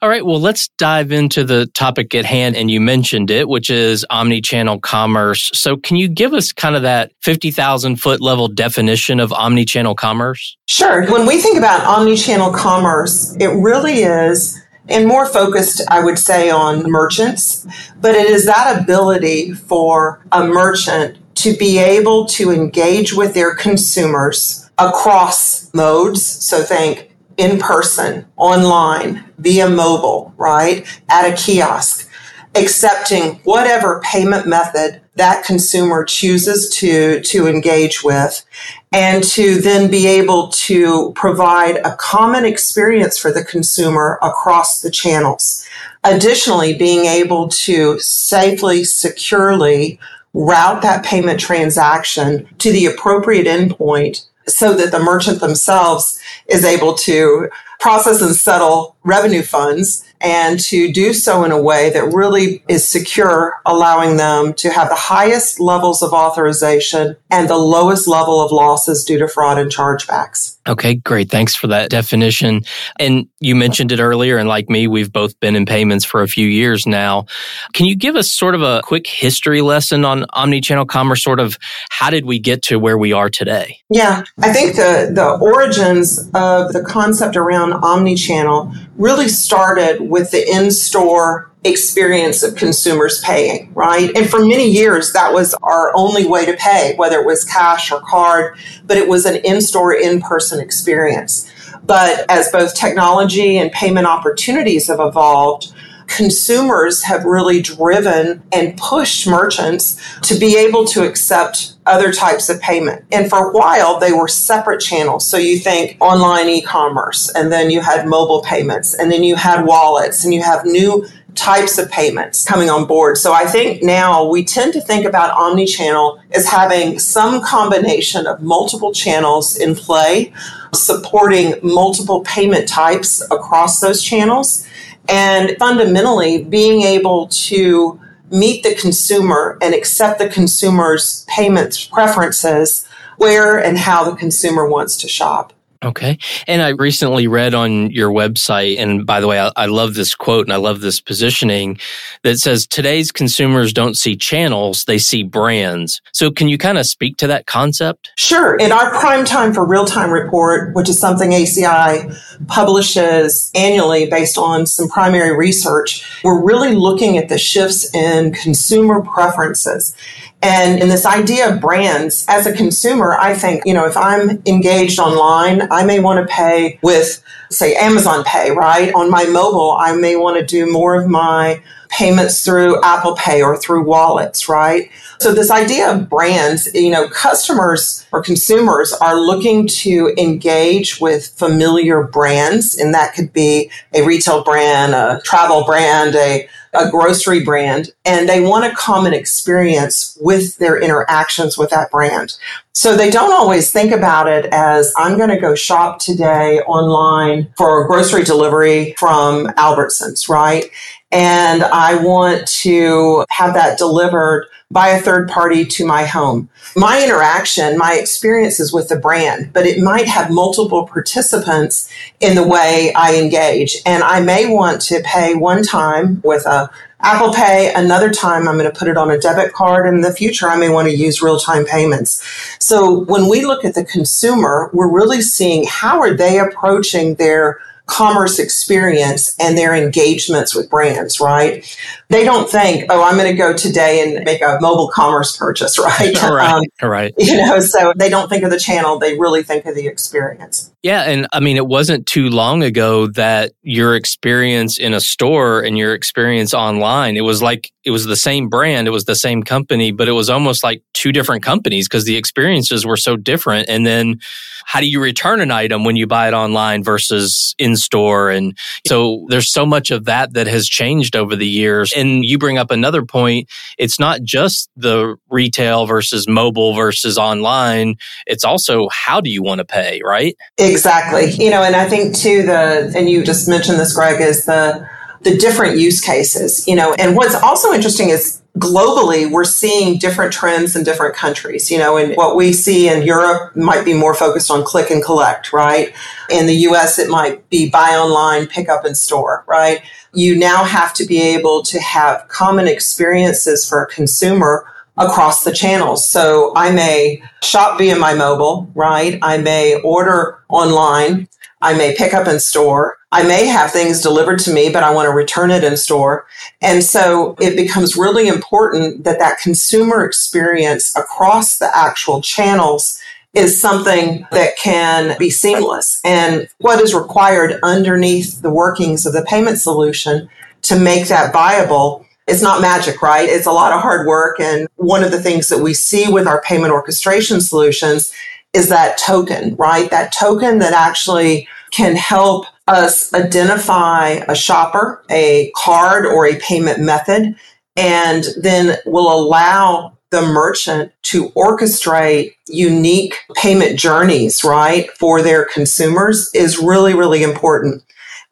All 0.00 0.08
right. 0.08 0.24
Well, 0.24 0.40
let's 0.40 0.68
dive 0.78 1.10
into 1.12 1.44
the 1.44 1.66
topic 1.74 2.14
at 2.14 2.24
hand. 2.24 2.56
And 2.56 2.70
you 2.70 2.80
mentioned 2.80 3.30
it, 3.30 3.48
which 3.48 3.68
is 3.68 4.06
omni-channel 4.10 4.80
commerce. 4.80 5.50
So 5.54 5.76
can 5.76 5.96
you 5.96 6.08
give 6.08 6.32
us 6.32 6.52
kind 6.52 6.76
of 6.76 6.82
that 6.82 7.12
50,000 7.22 7.96
foot 7.96 8.20
level 8.20 8.48
definition 8.48 9.20
of 9.20 9.32
omni-channel 9.32 9.96
commerce? 9.96 10.56
Sure. 10.66 11.10
When 11.10 11.26
we 11.26 11.40
think 11.40 11.58
about 11.58 11.84
omni-channel 11.84 12.52
commerce, 12.52 13.36
it 13.40 13.48
really 13.48 14.02
is 14.02 14.60
and 14.88 15.06
more 15.06 15.26
focused, 15.26 15.82
I 15.90 16.02
would 16.02 16.18
say, 16.18 16.48
on 16.48 16.90
merchants, 16.90 17.66
but 18.00 18.14
it 18.14 18.30
is 18.30 18.46
that 18.46 18.80
ability 18.80 19.52
for 19.52 20.24
a 20.32 20.46
merchant 20.46 21.18
to 21.36 21.54
be 21.56 21.78
able 21.78 22.24
to 22.26 22.50
engage 22.50 23.12
with 23.12 23.34
their 23.34 23.54
consumers 23.54 24.70
across 24.78 25.72
modes. 25.74 26.24
So 26.24 26.62
think 26.62 27.07
in 27.38 27.58
person, 27.58 28.26
online, 28.36 29.24
via 29.38 29.70
mobile, 29.70 30.34
right? 30.36 30.86
At 31.08 31.32
a 31.32 31.36
kiosk, 31.36 32.10
accepting 32.54 33.36
whatever 33.44 34.02
payment 34.04 34.46
method 34.46 35.00
that 35.14 35.44
consumer 35.44 36.04
chooses 36.04 36.68
to, 36.76 37.20
to 37.20 37.46
engage 37.46 38.02
with 38.02 38.44
and 38.92 39.22
to 39.22 39.60
then 39.60 39.90
be 39.90 40.06
able 40.06 40.48
to 40.48 41.12
provide 41.14 41.76
a 41.78 41.96
common 41.96 42.44
experience 42.44 43.16
for 43.18 43.32
the 43.32 43.44
consumer 43.44 44.18
across 44.22 44.80
the 44.80 44.90
channels. 44.90 45.64
Additionally, 46.04 46.76
being 46.76 47.04
able 47.04 47.48
to 47.48 47.98
safely, 48.00 48.84
securely 48.84 49.98
route 50.34 50.82
that 50.82 51.04
payment 51.04 51.40
transaction 51.40 52.48
to 52.58 52.72
the 52.72 52.86
appropriate 52.86 53.46
endpoint 53.46 54.26
so 54.48 54.74
that 54.74 54.90
the 54.90 54.98
merchant 54.98 55.40
themselves 55.40 56.20
is 56.48 56.64
able 56.64 56.94
to 56.94 57.48
process 57.80 58.20
and 58.20 58.34
settle 58.34 58.96
revenue 59.04 59.42
funds 59.42 60.04
and 60.20 60.58
to 60.58 60.92
do 60.92 61.12
so 61.12 61.44
in 61.44 61.52
a 61.52 61.62
way 61.62 61.90
that 61.90 62.12
really 62.12 62.62
is 62.68 62.86
secure, 62.86 63.54
allowing 63.64 64.16
them 64.16 64.52
to 64.54 64.70
have 64.70 64.88
the 64.88 64.94
highest 64.94 65.60
levels 65.60 66.02
of 66.02 66.12
authorization 66.12 67.16
and 67.30 67.48
the 67.48 67.56
lowest 67.56 68.08
level 68.08 68.40
of 68.40 68.50
losses 68.50 69.04
due 69.04 69.18
to 69.18 69.28
fraud 69.28 69.58
and 69.58 69.70
chargebacks. 69.70 70.57
Okay, 70.68 70.96
great. 70.96 71.30
Thanks 71.30 71.56
for 71.56 71.66
that 71.68 71.88
definition. 71.88 72.62
And 72.98 73.26
you 73.40 73.56
mentioned 73.56 73.90
it 73.90 74.00
earlier, 74.00 74.36
and 74.36 74.48
like 74.48 74.68
me, 74.68 74.86
we've 74.86 75.10
both 75.12 75.38
been 75.40 75.56
in 75.56 75.64
payments 75.64 76.04
for 76.04 76.22
a 76.22 76.28
few 76.28 76.46
years 76.46 76.86
now. 76.86 77.24
Can 77.72 77.86
you 77.86 77.96
give 77.96 78.16
us 78.16 78.30
sort 78.30 78.54
of 78.54 78.60
a 78.60 78.82
quick 78.84 79.06
history 79.06 79.62
lesson 79.62 80.04
on 80.04 80.26
omni-channel 80.34 80.84
commerce? 80.84 81.22
Sort 81.22 81.40
of 81.40 81.58
how 81.90 82.10
did 82.10 82.26
we 82.26 82.38
get 82.38 82.62
to 82.64 82.78
where 82.78 82.98
we 82.98 83.12
are 83.14 83.30
today? 83.30 83.78
Yeah, 83.88 84.24
I 84.40 84.52
think 84.52 84.76
the, 84.76 85.10
the 85.14 85.38
origins 85.40 86.18
of 86.34 86.72
the 86.72 86.84
concept 86.86 87.34
around 87.34 87.72
omni-channel 87.72 88.72
really 88.96 89.28
started 89.28 90.02
with 90.02 90.30
the 90.32 90.46
in-store 90.46 91.50
experience 91.64 92.42
of 92.42 92.54
consumers 92.54 93.20
paying, 93.22 93.72
right? 93.74 94.16
And 94.16 94.30
for 94.30 94.44
many 94.44 94.68
years, 94.70 95.12
that 95.12 95.32
was 95.32 95.54
our 95.62 95.92
only 95.96 96.24
way 96.24 96.46
to 96.46 96.56
pay, 96.56 96.94
whether 96.96 97.18
it 97.18 97.26
was 97.26 97.44
cash 97.44 97.90
or 97.90 98.00
card, 98.00 98.56
but 98.86 98.96
it 98.96 99.08
was 99.08 99.26
an 99.26 99.36
in-store, 99.36 99.94
in-person 99.94 100.60
experience. 100.60 101.50
But 101.84 102.24
as 102.30 102.50
both 102.50 102.74
technology 102.74 103.56
and 103.58 103.72
payment 103.72 104.06
opportunities 104.06 104.86
have 104.88 105.00
evolved, 105.00 105.72
consumers 106.06 107.02
have 107.02 107.24
really 107.24 107.60
driven 107.60 108.42
and 108.52 108.76
pushed 108.78 109.26
merchants 109.26 110.00
to 110.22 110.38
be 110.38 110.56
able 110.56 110.84
to 110.86 111.06
accept 111.06 111.74
other 111.86 112.12
types 112.12 112.48
of 112.48 112.60
payment. 112.60 113.04
And 113.12 113.28
for 113.28 113.50
a 113.50 113.52
while, 113.52 113.98
they 113.98 114.12
were 114.12 114.28
separate 114.28 114.80
channels. 114.80 115.26
So 115.28 115.36
you 115.36 115.58
think 115.58 115.96
online 116.00 116.48
e 116.48 116.62
commerce, 116.62 117.30
and 117.34 117.52
then 117.52 117.70
you 117.70 117.80
had 117.80 118.06
mobile 118.06 118.42
payments, 118.42 118.94
and 118.94 119.12
then 119.12 119.22
you 119.22 119.36
had 119.36 119.66
wallets, 119.66 120.24
and 120.24 120.32
you 120.32 120.42
have 120.42 120.64
new 120.64 121.06
types 121.38 121.78
of 121.78 121.90
payments 121.90 122.44
coming 122.44 122.68
on 122.68 122.86
board. 122.86 123.16
So 123.16 123.32
I 123.32 123.46
think 123.46 123.82
now 123.82 124.28
we 124.28 124.44
tend 124.44 124.72
to 124.74 124.80
think 124.80 125.06
about 125.06 125.30
omni-channel 125.36 126.20
as 126.32 126.46
having 126.48 126.98
some 126.98 127.42
combination 127.42 128.26
of 128.26 128.42
multiple 128.42 128.92
channels 128.92 129.56
in 129.56 129.74
play, 129.74 130.32
supporting 130.74 131.54
multiple 131.62 132.22
payment 132.22 132.68
types 132.68 133.22
across 133.30 133.80
those 133.80 134.02
channels, 134.02 134.66
and 135.08 135.56
fundamentally 135.58 136.44
being 136.44 136.82
able 136.82 137.28
to 137.28 137.98
meet 138.30 138.62
the 138.62 138.74
consumer 138.74 139.56
and 139.62 139.74
accept 139.74 140.18
the 140.18 140.28
consumer's 140.28 141.24
payment 141.28 141.88
preferences 141.90 142.86
where 143.16 143.58
and 143.58 143.78
how 143.78 144.04
the 144.04 144.14
consumer 144.16 144.68
wants 144.68 144.96
to 144.96 145.08
shop. 145.08 145.52
Okay. 145.84 146.18
And 146.48 146.60
I 146.60 146.70
recently 146.70 147.28
read 147.28 147.54
on 147.54 147.90
your 147.92 148.10
website, 148.10 148.80
and 148.80 149.06
by 149.06 149.20
the 149.20 149.28
way, 149.28 149.38
I, 149.38 149.52
I, 149.54 149.66
love 149.66 149.94
this 149.94 150.12
quote 150.12 150.44
and 150.44 150.52
I 150.52 150.56
love 150.56 150.80
this 150.80 151.00
positioning 151.00 151.78
that 152.24 152.38
says 152.38 152.66
today's 152.66 153.12
consumers 153.12 153.72
don't 153.72 153.96
see 153.96 154.16
channels, 154.16 154.86
they 154.86 154.98
see 154.98 155.22
brands. 155.22 156.00
So 156.12 156.32
can 156.32 156.48
you 156.48 156.58
kind 156.58 156.78
of 156.78 156.86
speak 156.86 157.16
to 157.18 157.28
that 157.28 157.46
concept? 157.46 158.10
Sure. 158.16 158.56
In 158.56 158.72
our 158.72 158.90
prime 158.90 159.24
time 159.24 159.54
for 159.54 159.64
real 159.64 159.84
time 159.84 160.10
report, 160.10 160.74
which 160.74 160.88
is 160.88 160.98
something 160.98 161.30
ACI 161.30 162.12
publishes 162.48 163.52
annually 163.54 164.10
based 164.10 164.36
on 164.36 164.66
some 164.66 164.88
primary 164.88 165.36
research, 165.36 166.04
we're 166.24 166.42
really 166.42 166.74
looking 166.74 167.18
at 167.18 167.28
the 167.28 167.38
shifts 167.38 167.94
in 167.94 168.32
consumer 168.32 169.00
preferences. 169.02 169.94
And 170.40 170.80
in 170.80 170.88
this 170.88 171.04
idea 171.04 171.52
of 171.52 171.60
brands, 171.60 172.24
as 172.28 172.46
a 172.46 172.52
consumer, 172.52 173.16
I 173.18 173.34
think, 173.34 173.64
you 173.66 173.74
know, 173.74 173.86
if 173.86 173.96
I'm 173.96 174.40
engaged 174.46 175.00
online, 175.00 175.66
I 175.72 175.84
may 175.84 175.98
want 175.98 176.26
to 176.26 176.32
pay 176.32 176.78
with, 176.82 177.22
say, 177.50 177.74
Amazon 177.74 178.24
Pay, 178.24 178.50
right? 178.50 178.92
On 178.94 179.10
my 179.10 179.24
mobile, 179.24 179.72
I 179.72 179.94
may 179.94 180.16
want 180.16 180.38
to 180.38 180.44
do 180.44 180.70
more 180.70 181.00
of 181.00 181.08
my 181.08 181.62
payments 181.88 182.44
through 182.44 182.80
Apple 182.82 183.16
Pay 183.16 183.42
or 183.42 183.56
through 183.56 183.84
wallets, 183.84 184.48
right? 184.48 184.90
So 185.20 185.32
this 185.32 185.50
idea 185.50 185.90
of 185.90 186.08
brands, 186.08 186.68
you 186.74 186.90
know, 186.90 187.08
customers 187.08 188.06
or 188.12 188.22
consumers 188.22 188.92
are 188.92 189.18
looking 189.18 189.66
to 189.68 190.14
engage 190.18 191.00
with 191.00 191.28
familiar 191.28 192.02
brands, 192.02 192.76
and 192.76 192.94
that 192.94 193.14
could 193.14 193.32
be 193.32 193.70
a 193.94 194.04
retail 194.04 194.44
brand, 194.44 194.94
a 194.94 195.20
travel 195.24 195.64
brand, 195.64 196.14
a 196.14 196.48
a 196.74 196.90
grocery 196.90 197.42
brand 197.42 197.90
and 198.04 198.28
they 198.28 198.40
want 198.40 198.64
a 198.64 198.74
common 198.74 199.14
experience 199.14 200.18
with 200.20 200.58
their 200.58 200.78
interactions 200.78 201.56
with 201.56 201.70
that 201.70 201.90
brand. 201.90 202.36
So 202.78 202.96
they 202.96 203.10
don't 203.10 203.32
always 203.32 203.72
think 203.72 203.90
about 203.90 204.28
it 204.28 204.46
as 204.52 204.94
I'm 204.96 205.16
going 205.16 205.30
to 205.30 205.40
go 205.40 205.56
shop 205.56 205.98
today 205.98 206.60
online 206.60 207.52
for 207.56 207.88
grocery 207.88 208.22
delivery 208.22 208.94
from 208.96 209.46
Albertsons, 209.58 210.28
right? 210.28 210.70
And 211.10 211.64
I 211.64 211.96
want 211.96 212.46
to 212.62 213.24
have 213.30 213.54
that 213.54 213.78
delivered 213.78 214.46
by 214.70 214.90
a 214.90 215.00
third 215.00 215.28
party 215.28 215.64
to 215.64 215.84
my 215.84 216.04
home. 216.04 216.50
My 216.76 217.02
interaction, 217.02 217.78
my 217.78 217.94
experiences 217.94 218.72
with 218.72 218.88
the 218.88 218.96
brand, 218.96 219.52
but 219.52 219.66
it 219.66 219.82
might 219.82 220.06
have 220.06 220.30
multiple 220.30 220.86
participants 220.86 221.92
in 222.20 222.36
the 222.36 222.46
way 222.46 222.92
I 222.94 223.16
engage. 223.16 223.78
And 223.86 224.04
I 224.04 224.20
may 224.20 224.46
want 224.46 224.82
to 224.82 225.00
pay 225.00 225.34
one 225.34 225.64
time 225.64 226.20
with 226.22 226.46
a 226.46 226.70
Apple 227.00 227.32
Pay. 227.32 227.72
Another 227.74 228.10
time 228.10 228.48
I'm 228.48 228.58
going 228.58 228.70
to 228.70 228.76
put 228.76 228.88
it 228.88 228.96
on 228.96 229.10
a 229.10 229.18
debit 229.18 229.52
card. 229.52 229.86
In 229.86 230.00
the 230.00 230.12
future, 230.12 230.48
I 230.48 230.56
may 230.56 230.68
want 230.68 230.88
to 230.88 230.96
use 230.96 231.22
real 231.22 231.38
time 231.38 231.64
payments. 231.64 232.22
So 232.58 233.04
when 233.04 233.28
we 233.28 233.44
look 233.44 233.64
at 233.64 233.74
the 233.74 233.84
consumer, 233.84 234.68
we're 234.72 234.90
really 234.90 235.22
seeing 235.22 235.64
how 235.68 236.00
are 236.00 236.14
they 236.14 236.40
approaching 236.40 237.14
their 237.14 237.60
commerce 237.88 238.38
experience 238.38 239.34
and 239.40 239.56
their 239.56 239.74
engagements 239.74 240.54
with 240.54 240.68
brands, 240.70 241.20
right? 241.20 241.64
They 242.10 242.22
don't 242.22 242.48
think, 242.48 242.84
oh, 242.90 243.02
I'm 243.02 243.16
going 243.16 243.30
to 243.30 243.36
go 243.36 243.56
today 243.56 244.02
and 244.02 244.24
make 244.24 244.42
a 244.42 244.58
mobile 244.60 244.88
commerce 244.88 245.36
purchase, 245.36 245.78
right? 245.78 246.22
right. 246.22 246.52
Um, 246.52 246.88
right. 246.88 247.14
You 247.18 247.38
know, 247.38 247.58
so 247.60 247.92
they 247.96 248.10
don't 248.10 248.28
think 248.28 248.44
of 248.44 248.50
the 248.50 248.60
channel, 248.60 248.98
they 248.98 249.18
really 249.18 249.42
think 249.42 249.64
of 249.64 249.74
the 249.74 249.86
experience. 249.86 250.70
Yeah. 250.82 251.02
And 251.02 251.26
I 251.32 251.40
mean, 251.40 251.56
it 251.56 251.66
wasn't 251.66 252.06
too 252.06 252.28
long 252.28 252.62
ago 252.62 253.08
that 253.08 253.52
your 253.62 253.96
experience 253.96 254.78
in 254.78 254.94
a 254.94 255.00
store 255.00 255.60
and 255.60 255.76
your 255.76 255.94
experience 255.94 256.54
online, 256.54 257.16
it 257.16 257.22
was 257.22 257.42
like, 257.42 257.72
it 257.84 257.90
was 257.90 258.04
the 258.04 258.16
same 258.16 258.48
brand, 258.48 258.86
it 258.86 258.92
was 258.92 259.06
the 259.06 259.16
same 259.16 259.42
company, 259.42 259.92
but 259.92 260.08
it 260.08 260.12
was 260.12 260.30
almost 260.30 260.62
like 260.62 260.82
two 260.92 261.10
different 261.10 261.42
companies 261.42 261.88
because 261.88 262.04
the 262.04 262.16
experiences 262.16 262.84
were 262.84 262.96
so 262.96 263.16
different. 263.16 263.68
And 263.68 263.86
then 263.86 264.20
how 264.68 264.80
do 264.80 264.86
you 264.86 265.00
return 265.00 265.40
an 265.40 265.50
item 265.50 265.84
when 265.84 265.96
you 265.96 266.06
buy 266.06 266.28
it 266.28 266.34
online 266.34 266.84
versus 266.84 267.54
in 267.58 267.74
store? 267.78 268.30
And 268.30 268.56
so 268.86 269.26
there's 269.28 269.50
so 269.50 269.64
much 269.64 269.90
of 269.90 270.04
that 270.04 270.34
that 270.34 270.46
has 270.46 270.68
changed 270.68 271.16
over 271.16 271.36
the 271.36 271.46
years. 271.46 271.92
And 271.92 272.24
you 272.24 272.38
bring 272.38 272.58
up 272.58 272.70
another 272.70 273.04
point. 273.04 273.48
It's 273.78 273.98
not 273.98 274.22
just 274.22 274.70
the 274.76 275.16
retail 275.30 275.86
versus 275.86 276.28
mobile 276.28 276.74
versus 276.74 277.18
online. 277.18 277.96
It's 278.26 278.44
also 278.44 278.88
how 278.90 279.20
do 279.20 279.30
you 279.30 279.42
want 279.42 279.60
to 279.60 279.64
pay, 279.64 280.00
right? 280.04 280.36
Exactly. 280.58 281.30
You 281.32 281.50
know, 281.50 281.62
and 281.62 281.76
I 281.76 281.88
think 281.88 282.16
too 282.16 282.42
the 282.42 282.92
and 282.96 283.08
you 283.08 283.24
just 283.24 283.48
mentioned 283.48 283.78
this, 283.78 283.94
Greg, 283.94 284.20
is 284.20 284.44
the 284.44 284.88
the 285.22 285.36
different 285.36 285.78
use 285.78 286.00
cases, 286.00 286.66
you 286.66 286.76
know, 286.76 286.94
and 286.94 287.16
what's 287.16 287.34
also 287.34 287.72
interesting 287.72 288.10
is 288.10 288.40
globally 288.58 289.30
we're 289.30 289.44
seeing 289.44 289.98
different 289.98 290.32
trends 290.32 290.74
in 290.74 290.84
different 290.84 291.14
countries, 291.14 291.70
you 291.70 291.78
know, 291.78 291.96
and 291.96 292.14
what 292.16 292.36
we 292.36 292.52
see 292.52 292.88
in 292.88 293.02
Europe 293.02 293.54
might 293.56 293.84
be 293.84 293.94
more 293.94 294.14
focused 294.14 294.50
on 294.50 294.64
click 294.64 294.90
and 294.90 295.04
collect, 295.04 295.52
right? 295.52 295.92
In 296.30 296.46
the 296.46 296.54
US, 296.68 296.98
it 296.98 297.08
might 297.08 297.48
be 297.50 297.70
buy 297.70 297.90
online, 297.90 298.46
pick 298.46 298.68
up 298.68 298.84
in 298.84 298.94
store, 298.94 299.44
right? 299.46 299.82
You 300.12 300.36
now 300.36 300.64
have 300.64 300.94
to 300.94 301.06
be 301.06 301.20
able 301.20 301.62
to 301.64 301.78
have 301.78 302.26
common 302.28 302.66
experiences 302.66 303.68
for 303.68 303.82
a 303.82 303.86
consumer 303.86 304.66
across 304.96 305.44
the 305.44 305.52
channels. 305.52 306.08
So 306.08 306.52
I 306.56 306.70
may 306.72 307.22
shop 307.42 307.78
via 307.78 307.96
my 307.96 308.14
mobile, 308.14 308.70
right? 308.74 309.18
I 309.22 309.38
may 309.38 309.80
order 309.82 310.42
online. 310.48 311.28
I 311.60 311.76
may 311.76 311.94
pick 311.94 312.14
up 312.14 312.26
in 312.26 312.40
store. 312.40 312.96
I 313.10 313.22
may 313.22 313.46
have 313.46 313.70
things 313.70 314.02
delivered 314.02 314.38
to 314.40 314.52
me, 314.52 314.70
but 314.70 314.82
I 314.82 314.92
want 314.92 315.06
to 315.06 315.14
return 315.14 315.50
it 315.50 315.64
in 315.64 315.76
store. 315.76 316.26
And 316.60 316.84
so 316.84 317.36
it 317.40 317.56
becomes 317.56 317.96
really 317.96 318.28
important 318.28 319.04
that 319.04 319.18
that 319.18 319.38
consumer 319.38 320.04
experience 320.04 320.94
across 320.96 321.58
the 321.58 321.70
actual 321.76 322.20
channels 322.20 323.00
is 323.34 323.60
something 323.60 324.26
that 324.32 324.56
can 324.58 325.16
be 325.18 325.30
seamless. 325.30 326.00
And 326.04 326.48
what 326.58 326.80
is 326.80 326.94
required 326.94 327.58
underneath 327.62 328.42
the 328.42 328.50
workings 328.50 329.06
of 329.06 329.12
the 329.12 329.24
payment 329.24 329.58
solution 329.58 330.28
to 330.62 330.78
make 330.78 331.08
that 331.08 331.32
viable 331.32 332.04
it's 332.28 332.42
not 332.42 332.60
magic, 332.60 333.00
right? 333.00 333.26
It's 333.26 333.46
a 333.46 333.52
lot 333.52 333.72
of 333.72 333.80
hard 333.80 334.06
work. 334.06 334.38
And 334.38 334.68
one 334.76 335.02
of 335.02 335.10
the 335.10 335.20
things 335.20 335.48
that 335.48 335.60
we 335.60 335.72
see 335.72 336.12
with 336.12 336.26
our 336.26 336.42
payment 336.42 336.72
orchestration 336.72 337.40
solutions 337.40 338.12
is 338.52 338.68
that 338.68 338.98
token, 338.98 339.54
right? 339.56 339.90
That 339.90 340.12
token 340.12 340.58
that 340.58 340.72
actually 340.72 341.48
can 341.70 341.96
help 341.96 342.46
us 342.66 343.12
identify 343.14 344.20
a 344.28 344.34
shopper, 344.34 345.04
a 345.10 345.52
card, 345.56 346.06
or 346.06 346.26
a 346.26 346.38
payment 346.38 346.80
method, 346.80 347.34
and 347.76 348.24
then 348.40 348.78
will 348.86 349.12
allow 349.12 349.98
the 350.10 350.22
merchant 350.22 350.92
to 351.02 351.28
orchestrate 351.30 352.34
unique 352.46 353.14
payment 353.34 353.78
journeys, 353.78 354.42
right, 354.42 354.90
for 354.92 355.20
their 355.20 355.46
consumers 355.52 356.30
is 356.34 356.58
really, 356.58 356.94
really 356.94 357.22
important. 357.22 357.82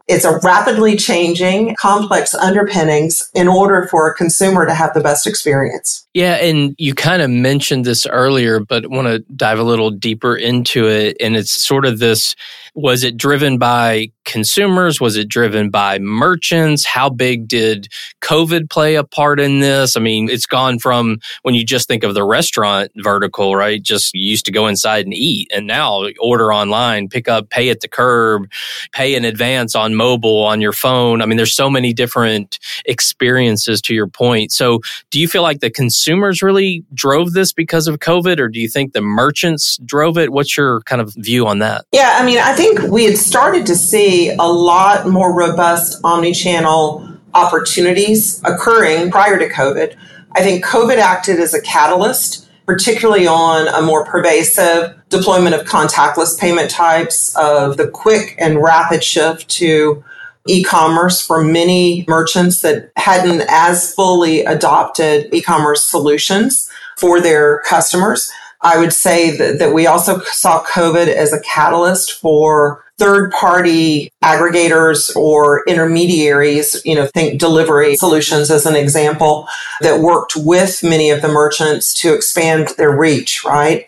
It's 0.09 0.25
a 0.25 0.39
rapidly 0.43 0.97
changing, 0.97 1.75
complex 1.81 2.35
underpinnings 2.35 3.29
in 3.35 3.49
order 3.49 3.89
for 3.91 4.09
a 4.09 4.15
consumer 4.15 4.65
to 4.65 4.75
have 4.75 4.95
the 4.95 5.01
best 5.01 5.27
experience. 5.27 6.07
Yeah, 6.15 6.35
and 6.35 6.75
you 6.79 6.95
kind 6.95 7.23
of 7.23 7.31
mentioned 7.31 7.85
this 7.85 8.07
earlier, 8.07 8.61
but 8.61 8.89
want 8.89 9.09
to 9.09 9.19
dive 9.35 9.59
a 9.59 9.65
little 9.65 9.91
deeper 9.91 10.37
into 10.37 10.89
it. 10.89 11.17
And 11.21 11.37
it's 11.37 11.63
sort 11.63 11.85
of 11.85 11.99
this 11.99 12.37
was 12.75 13.05
it 13.05 13.17
driven 13.17 13.59
by 13.59 14.13
consumers? 14.27 15.01
Was 15.01 15.17
it 15.17 15.29
driven 15.29 15.71
by 15.71 15.99
merchants? 15.99 16.85
How 16.85 17.09
big 17.09 17.49
did 17.49 17.89
COVID 18.21 18.69
play 18.69 18.97
a 18.97 19.05
part 19.05 19.41
in 19.41 19.61
this? 19.61 19.97
I 19.97 20.01
mean, 20.01 20.29
it's 20.29 20.45
gone 20.45 20.79
from 20.79 21.19
when 21.43 21.55
you 21.55 21.65
just 21.65 21.89
think 21.89 22.05
of 22.05 22.13
the 22.13 22.25
restaurant 22.25 22.91
vertical, 22.97 23.57
right? 23.57 23.83
Just 23.83 24.15
you 24.15 24.29
used 24.29 24.45
to 24.47 24.53
go 24.53 24.67
inside 24.67 25.07
and 25.07 25.15
eat, 25.15 25.49
and 25.55 25.67
now 25.67 26.07
order 26.21 26.53
online, 26.53 27.09
pick 27.09 27.29
up, 27.29 27.49
pay 27.49 27.71
at 27.71 27.81
the 27.81 27.89
curb, 27.89 28.51
pay 28.93 29.15
in 29.15 29.25
advance 29.25 29.75
on 29.75 29.95
mobile, 29.95 30.43
on 30.43 30.61
your 30.61 30.73
phone. 30.73 31.23
I 31.23 31.27
mean, 31.27 31.37
there's 31.37 31.55
so 31.55 31.71
many 31.71 31.95
different 31.95 32.59
experiences 32.85 33.81
to 33.83 33.95
your 33.95 34.09
point. 34.09 34.53
So, 34.53 34.81
do 35.11 35.21
you 35.21 35.29
feel 35.29 35.43
like 35.43 35.61
the 35.61 35.71
consumers 35.71 36.43
really 36.43 36.85
drove 36.93 37.33
this 37.33 37.53
because 37.53 37.87
of 37.87 38.01
COVID, 38.01 38.39
or 38.41 38.49
do 38.49 38.61
you 38.61 38.69
think 38.69 38.93
the 38.93 39.01
merchants 39.01 39.79
drove 39.85 40.19
it? 40.19 40.33
What's 40.33 40.57
your 40.57 40.81
kind 40.83 41.01
of 41.01 41.15
view 41.17 41.47
on 41.47 41.61
that? 41.61 41.85
Yeah, 41.93 42.19
I 42.21 42.27
mean, 42.27 42.39
I 42.39 42.53
think 42.53 42.81
we 42.91 43.05
had 43.05 43.17
started 43.17 43.65
to 43.67 43.77
see 43.77 44.16
a 44.31 44.47
lot 44.47 45.07
more 45.07 45.35
robust 45.35 46.01
omni-channel 46.05 47.09
opportunities 47.35 48.41
occurring 48.45 49.11
prior 49.11 49.39
to 49.39 49.49
COVID. 49.49 49.95
I 50.33 50.43
think 50.43 50.65
COVID 50.65 50.99
acted 50.99 51.39
as 51.41 51.55
a 51.55 51.61
catalyst, 51.61 52.49
particularly 52.67 53.27
on 53.27 53.69
a 53.69 53.83
more 53.83 54.05
pervasive 54.05 54.95
deployment 55.09 55.55
of 55.55 55.67
contactless 55.67 56.39
payment 56.39 56.71
types, 56.71 57.35
of 57.37 57.77
the 57.77 57.89
quick 57.89 58.35
and 58.39 58.63
rapid 58.63 59.05
shift 59.05 59.49
to 59.51 60.03
e-commerce 60.49 61.21
for 61.21 61.43
many 61.43 62.05
merchants 62.09 62.63
that 62.63 62.91
hadn't 62.97 63.43
as 63.49 63.93
fully 63.95 64.45
adopted 64.45 65.33
e-commerce 65.33 65.83
solutions 65.85 66.69
for 66.97 67.21
their 67.21 67.61
customers. 67.67 68.31
I 68.63 68.79
would 68.79 68.93
say 68.93 69.37
that, 69.37 69.59
that 69.59 69.75
we 69.75 69.87
also 69.87 70.21
saw 70.21 70.65
COVID 70.65 71.09
as 71.09 71.33
a 71.33 71.41
catalyst 71.41 72.13
for 72.13 72.85
third 72.99 73.31
party 73.33 74.11
aggregators 74.25 75.15
or 75.15 75.63
intermediaries, 75.67 76.81
you 76.85 76.95
know, 76.95 77.07
think 77.07 77.39
delivery 77.39 77.97
solutions 77.97 78.51
as 78.51 78.67
an 78.67 78.75
example 78.75 79.47
that 79.81 80.01
worked 80.01 80.35
with 80.37 80.83
many 80.83 81.11
of 81.11 81.23
the 81.23 81.29
merchants 81.29 81.93
to 82.01 82.15
expand 82.15 82.69
their 82.79 82.97
reach, 82.97 83.45
right? 83.45 83.87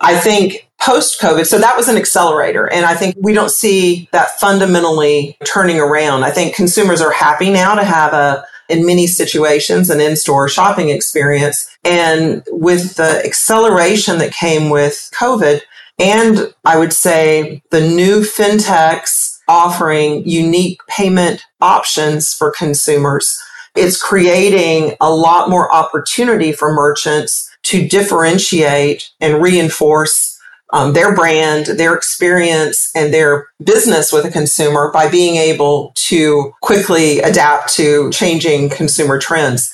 I 0.00 0.18
think 0.18 0.68
post 0.80 1.20
COVID, 1.20 1.46
so 1.46 1.58
that 1.58 1.76
was 1.76 1.88
an 1.88 1.96
accelerator. 1.96 2.70
And 2.70 2.84
I 2.84 2.94
think 2.94 3.14
we 3.20 3.32
don't 3.32 3.52
see 3.52 4.08
that 4.12 4.38
fundamentally 4.40 5.38
turning 5.44 5.78
around. 5.78 6.24
I 6.24 6.30
think 6.30 6.54
consumers 6.54 7.00
are 7.00 7.12
happy 7.12 7.50
now 7.50 7.74
to 7.76 7.84
have 7.84 8.12
a, 8.12 8.44
in 8.68 8.84
many 8.84 9.06
situations, 9.06 9.90
an 9.90 10.00
in 10.00 10.16
store 10.16 10.48
shopping 10.48 10.88
experience. 10.88 11.68
And 11.84 12.42
with 12.48 12.96
the 12.96 13.24
acceleration 13.24 14.18
that 14.18 14.32
came 14.32 14.70
with 14.70 15.10
COVID, 15.14 15.60
and 15.98 16.54
I 16.64 16.78
would 16.78 16.92
say 16.92 17.62
the 17.70 17.80
new 17.80 18.20
fintechs 18.20 19.38
offering 19.48 20.26
unique 20.26 20.80
payment 20.88 21.42
options 21.60 22.32
for 22.32 22.52
consumers. 22.56 23.38
It's 23.74 24.02
creating 24.02 24.96
a 25.00 25.12
lot 25.12 25.50
more 25.50 25.72
opportunity 25.72 26.52
for 26.52 26.72
merchants 26.72 27.48
to 27.64 27.86
differentiate 27.86 29.10
and 29.20 29.42
reinforce 29.42 30.38
um, 30.72 30.94
their 30.94 31.14
brand, 31.14 31.66
their 31.66 31.94
experience, 31.94 32.90
and 32.94 33.12
their 33.12 33.48
business 33.62 34.10
with 34.10 34.24
a 34.24 34.30
consumer 34.30 34.90
by 34.92 35.08
being 35.08 35.36
able 35.36 35.92
to 35.96 36.52
quickly 36.62 37.20
adapt 37.20 37.74
to 37.74 38.10
changing 38.10 38.70
consumer 38.70 39.18
trends. 39.18 39.72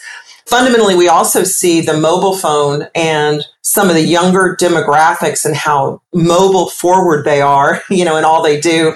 Fundamentally, 0.49 0.95
we 0.95 1.09
also 1.09 1.45
see 1.45 1.83
the 1.83 1.99
mobile 1.99 2.35
phone 2.35 2.87
and 2.95 3.45
some 3.61 3.90
of 3.90 3.95
the 3.95 4.02
younger 4.02 4.57
demographics 4.59 5.45
and 5.45 5.55
how 5.55 6.00
mobile 6.14 6.71
forward 6.71 7.26
they 7.26 7.43
are, 7.43 7.83
you 7.90 8.02
know, 8.02 8.17
and 8.17 8.25
all 8.25 8.43
they 8.43 8.59
do. 8.59 8.95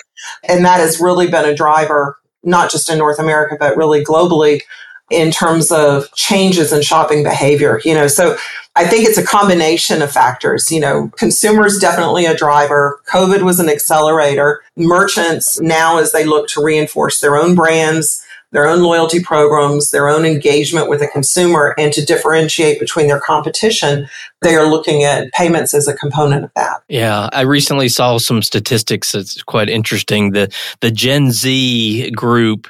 And 0.48 0.64
that 0.64 0.80
has 0.80 0.98
really 0.98 1.28
been 1.28 1.44
a 1.44 1.54
driver, 1.54 2.16
not 2.42 2.70
just 2.70 2.88
in 2.88 2.96
North 2.96 3.18
America, 3.18 3.56
but 3.60 3.76
really 3.76 4.02
globally 4.02 4.62
in 5.10 5.30
terms 5.30 5.70
of 5.70 6.10
changes 6.14 6.72
in 6.72 6.80
shopping 6.80 7.22
behavior, 7.22 7.82
you 7.84 7.92
know. 7.92 8.06
So 8.06 8.38
I 8.74 8.86
think 8.86 9.06
it's 9.06 9.18
a 9.18 9.24
combination 9.24 10.00
of 10.00 10.10
factors. 10.10 10.70
You 10.70 10.80
know, 10.80 11.10
consumers 11.18 11.78
definitely 11.78 12.24
a 12.24 12.34
driver. 12.34 12.98
COVID 13.10 13.42
was 13.42 13.60
an 13.60 13.68
accelerator. 13.68 14.62
Merchants 14.76 15.60
now, 15.60 15.98
as 15.98 16.12
they 16.12 16.24
look 16.24 16.48
to 16.48 16.64
reinforce 16.64 17.20
their 17.20 17.36
own 17.36 17.54
brands, 17.54 18.21
their 18.52 18.66
own 18.66 18.82
loyalty 18.82 19.22
programs, 19.22 19.90
their 19.90 20.08
own 20.08 20.24
engagement 20.24 20.88
with 20.88 21.00
the 21.00 21.08
consumer, 21.08 21.74
and 21.78 21.92
to 21.92 22.04
differentiate 22.04 22.78
between 22.78 23.08
their 23.08 23.20
competition, 23.20 24.08
they 24.42 24.54
are 24.54 24.66
looking 24.66 25.02
at 25.02 25.32
payments 25.32 25.74
as 25.74 25.88
a 25.88 25.94
component 25.94 26.44
of 26.44 26.50
that. 26.54 26.82
Yeah, 26.88 27.28
I 27.32 27.42
recently 27.42 27.88
saw 27.88 28.18
some 28.18 28.42
statistics 28.42 29.12
that's 29.12 29.42
quite 29.42 29.68
interesting. 29.68 30.32
The 30.32 30.52
the 30.80 30.90
Gen 30.90 31.32
Z 31.32 32.10
group 32.12 32.68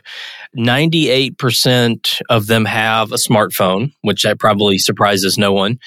98% 0.56 2.20
of 2.28 2.46
them 2.46 2.64
have 2.64 3.12
a 3.12 3.16
smartphone, 3.16 3.92
which 4.02 4.22
that 4.22 4.38
probably 4.38 4.78
surprises 4.78 5.38
no 5.38 5.52
one. 5.52 5.78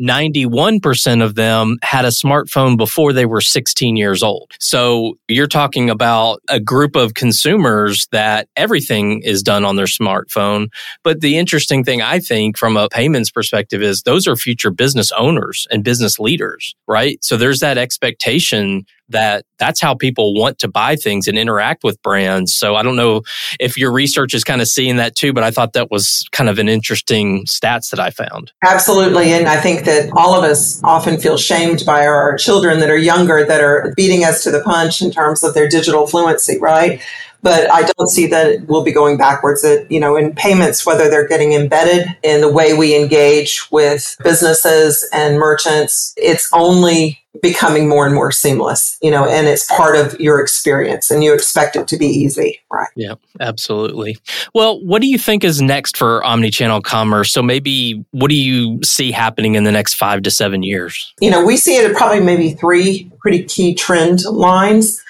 91% 0.00 1.22
of 1.22 1.34
them 1.34 1.78
had 1.82 2.04
a 2.04 2.08
smartphone 2.08 2.76
before 2.76 3.12
they 3.12 3.26
were 3.26 3.40
16 3.40 3.96
years 3.96 4.22
old. 4.22 4.52
So 4.58 5.18
you're 5.28 5.46
talking 5.46 5.90
about 5.90 6.40
a 6.48 6.60
group 6.60 6.96
of 6.96 7.14
consumers 7.14 8.06
that 8.12 8.48
everything 8.56 9.20
is 9.22 9.42
done 9.42 9.64
on 9.64 9.76
their 9.76 9.86
smartphone. 9.86 10.68
But 11.02 11.20
the 11.20 11.36
interesting 11.36 11.84
thing 11.84 12.00
I 12.00 12.18
think 12.18 12.56
from 12.56 12.76
a 12.76 12.88
payments 12.88 13.30
perspective 13.30 13.82
is 13.82 14.02
those 14.02 14.26
are 14.26 14.36
future 14.36 14.70
business 14.70 15.12
owners 15.12 15.66
and 15.70 15.84
business 15.84 16.18
leaders, 16.18 16.74
right? 16.86 17.22
So 17.22 17.36
there's 17.36 17.60
that 17.60 17.78
expectation 17.78 18.86
that 19.08 19.44
that's 19.58 19.80
how 19.80 19.94
people 19.94 20.34
want 20.34 20.58
to 20.58 20.68
buy 20.68 20.96
things 20.96 21.26
and 21.28 21.38
interact 21.38 21.84
with 21.84 22.00
brands. 22.02 22.54
So 22.54 22.74
I 22.74 22.82
don't 22.82 22.96
know 22.96 23.22
if 23.60 23.76
your 23.76 23.92
research 23.92 24.34
is 24.34 24.44
kind 24.44 24.60
of 24.60 24.68
seeing 24.68 24.96
that 24.96 25.14
too, 25.14 25.32
but 25.32 25.44
I 25.44 25.50
thought 25.50 25.74
that 25.74 25.90
was 25.90 26.26
kind 26.32 26.48
of 26.48 26.58
an 26.58 26.68
interesting 26.68 27.44
stats 27.44 27.90
that 27.90 28.00
I 28.00 28.10
found. 28.10 28.52
Absolutely. 28.64 29.32
And 29.32 29.46
I 29.46 29.60
think 29.60 29.84
that 29.84 30.10
all 30.14 30.34
of 30.34 30.44
us 30.44 30.82
often 30.82 31.18
feel 31.18 31.36
shamed 31.36 31.84
by 31.84 32.06
our 32.06 32.36
children 32.36 32.80
that 32.80 32.90
are 32.90 32.98
younger 32.98 33.44
that 33.44 33.60
are 33.60 33.92
beating 33.96 34.24
us 34.24 34.42
to 34.44 34.50
the 34.50 34.62
punch 34.62 35.02
in 35.02 35.10
terms 35.10 35.44
of 35.44 35.54
their 35.54 35.68
digital 35.68 36.06
fluency, 36.06 36.58
right? 36.58 37.00
But 37.44 37.70
I 37.70 37.82
don't 37.82 38.08
see 38.08 38.26
that 38.28 38.66
we'll 38.66 38.82
be 38.82 38.90
going 38.90 39.18
backwards. 39.18 39.62
That 39.62 39.86
you 39.90 40.00
know, 40.00 40.16
in 40.16 40.34
payments, 40.34 40.84
whether 40.84 41.10
they're 41.10 41.28
getting 41.28 41.52
embedded 41.52 42.08
in 42.22 42.40
the 42.40 42.50
way 42.50 42.72
we 42.72 42.96
engage 42.96 43.70
with 43.70 44.16
businesses 44.24 45.08
and 45.12 45.38
merchants, 45.38 46.14
it's 46.16 46.48
only 46.52 47.20
becoming 47.42 47.88
more 47.88 48.06
and 48.06 48.14
more 48.14 48.30
seamless, 48.30 48.96
you 49.02 49.10
know, 49.10 49.26
and 49.26 49.46
it's 49.46 49.66
part 49.66 49.96
of 49.96 50.18
your 50.20 50.40
experience 50.40 51.10
and 51.10 51.24
you 51.24 51.34
expect 51.34 51.76
it 51.76 51.88
to 51.88 51.96
be 51.96 52.06
easy, 52.06 52.60
right? 52.70 52.88
Yeah, 52.94 53.14
absolutely. 53.40 54.16
Well, 54.54 54.82
what 54.84 55.02
do 55.02 55.08
you 55.08 55.18
think 55.18 55.42
is 55.42 55.60
next 55.60 55.96
for 55.96 56.22
omnichannel 56.22 56.84
commerce? 56.84 57.32
So 57.32 57.42
maybe 57.42 58.04
what 58.12 58.28
do 58.28 58.36
you 58.36 58.80
see 58.82 59.10
happening 59.10 59.56
in 59.56 59.64
the 59.64 59.72
next 59.72 59.94
five 59.94 60.22
to 60.22 60.30
seven 60.30 60.62
years? 60.62 61.12
You 61.20 61.30
know, 61.30 61.44
we 61.44 61.56
see 61.56 61.76
it 61.76 61.90
at 61.90 61.96
probably 61.96 62.20
maybe 62.20 62.50
three 62.50 63.10
pretty 63.18 63.42
key 63.42 63.74
trend 63.74 64.24
lines. 64.24 65.02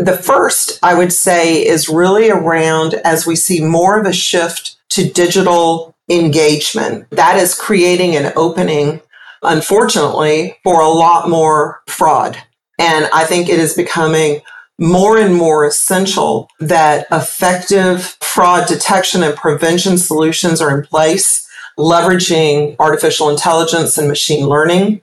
The 0.00 0.16
first, 0.16 0.78
I 0.82 0.94
would 0.94 1.12
say, 1.12 1.66
is 1.66 1.90
really 1.90 2.30
around 2.30 2.94
as 3.04 3.26
we 3.26 3.36
see 3.36 3.62
more 3.62 4.00
of 4.00 4.06
a 4.06 4.14
shift 4.14 4.78
to 4.92 5.10
digital 5.10 5.94
engagement. 6.08 7.10
That 7.10 7.36
is 7.36 7.54
creating 7.54 8.16
an 8.16 8.32
opening, 8.34 9.02
unfortunately, 9.42 10.56
for 10.64 10.80
a 10.80 10.88
lot 10.88 11.28
more 11.28 11.82
fraud. 11.86 12.38
And 12.78 13.10
I 13.12 13.24
think 13.24 13.50
it 13.50 13.58
is 13.58 13.74
becoming 13.74 14.40
more 14.78 15.18
and 15.18 15.34
more 15.34 15.66
essential 15.66 16.48
that 16.60 17.06
effective 17.12 18.16
fraud 18.22 18.66
detection 18.68 19.22
and 19.22 19.36
prevention 19.36 19.98
solutions 19.98 20.62
are 20.62 20.74
in 20.74 20.86
place, 20.86 21.46
leveraging 21.78 22.74
artificial 22.78 23.28
intelligence 23.28 23.98
and 23.98 24.08
machine 24.08 24.46
learning. 24.46 25.02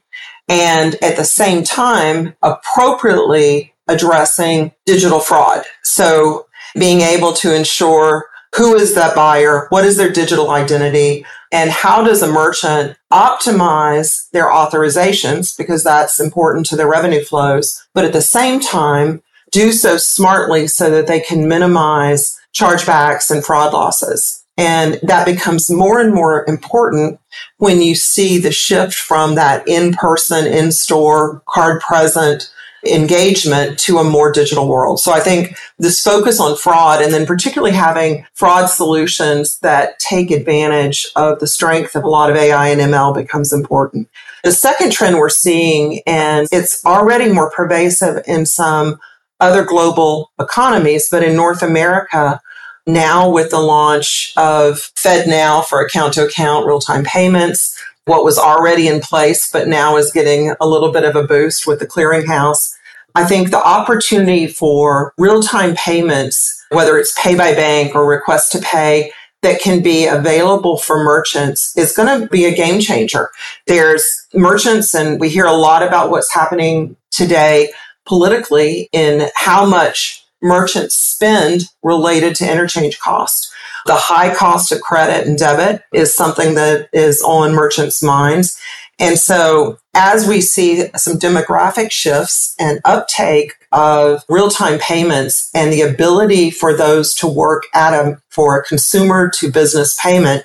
And 0.50 0.96
at 1.04 1.18
the 1.18 1.24
same 1.24 1.64
time, 1.64 2.34
appropriately 2.42 3.76
addressing 3.88 4.72
digital 4.86 5.20
fraud. 5.20 5.64
So 5.84 6.48
being 6.78 7.02
able 7.02 7.34
to 7.34 7.56
ensure 7.56 8.26
who 8.56 8.76
is 8.76 8.96
that 8.96 9.16
buyer? 9.16 9.68
What 9.70 9.86
is 9.86 9.98
their 9.98 10.12
digital 10.12 10.50
identity? 10.52 11.26
And 11.52 11.70
how 11.70 12.04
does 12.04 12.22
a 12.22 12.32
merchant 12.32 12.98
optimize 13.12 14.30
their 14.32 14.50
authorizations? 14.50 15.56
Because 15.58 15.84
that's 15.84 16.20
important 16.20 16.66
to 16.68 16.76
their 16.76 16.90
revenue 16.90 17.24
flows. 17.24 17.86
But 17.94 18.06
at 18.06 18.14
the 18.14 18.22
same 18.22 18.60
time, 18.60 19.22
do 19.52 19.72
so 19.72 19.98
smartly 19.98 20.68
so 20.68 20.90
that 20.90 21.08
they 21.08 21.20
can 21.20 21.48
minimize 21.48 22.38
chargebacks 22.54 23.30
and 23.30 23.46
fraud 23.46 23.74
losses. 23.74 24.44
And 24.58 25.00
that 25.04 25.26
becomes 25.26 25.70
more 25.70 26.00
and 26.00 26.14
more 26.14 26.44
important 26.48 27.20
when 27.58 27.82
you 27.82 27.94
see 27.96 28.40
the 28.40 28.52
shift 28.52 28.96
from 28.96 29.36
that 29.36 29.68
in-person, 29.68 30.48
in-store, 30.48 31.44
card 31.48 31.80
present 31.82 32.52
engagement 32.86 33.80
to 33.80 33.98
a 33.98 34.04
more 34.04 34.32
digital 34.32 34.68
world. 34.68 35.00
So 35.00 35.12
I 35.12 35.20
think 35.20 35.58
this 35.80 36.02
focus 36.02 36.40
on 36.40 36.58
fraud 36.58 37.02
and 37.02 37.14
then 37.14 37.26
particularly 37.26 37.76
having 37.76 38.26
fraud 38.34 38.70
solutions 38.70 39.60
that 39.60 40.00
take 40.00 40.32
advantage 40.32 41.08
of 41.16 41.40
the 41.40 41.48
strength 41.48 41.96
of 41.96 42.04
a 42.04 42.10
lot 42.10 42.30
of 42.30 42.36
AI 42.36 42.70
and 42.70 42.82
ML 42.82 43.16
becomes 43.16 43.52
important. 43.52 44.10
The 44.44 44.52
second 44.52 44.92
trend 44.92 45.18
we're 45.18 45.30
seeing, 45.30 46.02
and 46.06 46.48
it's 46.52 46.86
already 46.86 47.32
more 47.32 47.52
pervasive 47.52 48.24
in 48.28 48.46
some 48.46 49.00
other 49.40 49.64
global 49.64 50.32
economies, 50.40 51.10
but 51.10 51.24
in 51.24 51.36
North 51.36 51.62
America, 51.62 52.40
now 52.86 53.30
with 53.30 53.52
the 53.52 53.60
launch 53.60 54.34
of 54.38 54.92
FedNow 54.96 55.66
for 55.66 55.82
account 55.82 56.14
to 56.14 56.26
account 56.26 56.66
real 56.66 56.80
time 56.80 57.04
payments, 57.04 57.78
what 58.08 58.24
was 58.24 58.38
already 58.38 58.88
in 58.88 59.02
place, 59.02 59.52
but 59.52 59.68
now 59.68 59.98
is 59.98 60.12
getting 60.12 60.56
a 60.60 60.68
little 60.68 60.92
bit 60.92 61.04
of 61.04 61.16
a 61.16 61.24
boost 61.24 61.68
with 61.68 61.80
the 61.80 61.88
clearinghouse. 61.88 62.74
I 63.16 63.26
think 63.26 63.52
the 63.52 63.64
opportunity 63.64 64.48
for 64.48 65.14
real 65.18 65.42
time 65.42 65.76
payments, 65.76 66.66
whether 66.70 66.98
it's 66.98 67.20
pay 67.22 67.36
by 67.36 67.54
bank 67.54 67.96
or 67.96 68.08
request 68.08 68.52
to 68.54 68.60
pay, 68.60 69.12
that 69.42 69.62
can 69.62 69.84
be 69.84 70.08
available 70.08 70.78
for 70.78 71.04
merchants 71.04 71.76
is 71.78 71.94
going 71.96 72.22
to 72.22 72.28
be 72.28 72.46
a 72.46 72.56
game 72.56 72.80
changer. 72.80 73.30
There's 73.68 74.26
merchants, 74.34 74.96
and 74.96 75.20
we 75.20 75.30
hear 75.30 75.46
a 75.46 75.54
lot 75.54 75.84
about 75.84 76.10
what's 76.10 76.34
happening 76.34 76.96
today 77.12 77.72
politically 78.06 78.90
in 78.94 79.30
how 79.36 79.66
much 79.66 80.26
merchants 80.42 80.96
spend 80.96 81.64
related 81.84 82.36
to 82.36 82.50
interchange 82.50 83.00
cost. 83.00 83.52
The 83.88 83.96
high 83.96 84.34
cost 84.36 84.72
of 84.72 84.82
credit 84.82 85.26
and 85.26 85.38
debit 85.38 85.82
is 85.94 86.14
something 86.14 86.56
that 86.56 86.90
is 86.94 87.22
on 87.22 87.54
merchants' 87.54 88.04
minds. 88.04 88.60
And 89.00 89.18
so 89.18 89.78
as 89.94 90.28
we 90.28 90.42
see 90.42 90.90
some 90.96 91.18
demographic 91.18 91.92
shifts 91.92 92.56
and 92.60 92.82
uptake 92.84 93.54
of 93.72 94.24
real 94.28 94.50
time 94.50 94.80
payments 94.80 95.50
and 95.54 95.72
the 95.72 95.82
ability 95.82 96.52
for 96.52 96.76
those 96.76 97.14
to 97.16 97.28
work 97.28 97.64
at 97.74 97.94
a, 97.94 98.22
for 98.30 98.60
a 98.60 98.64
consumer 98.64 99.30
to 99.36 99.52
business 99.52 99.98
payment, 100.02 100.44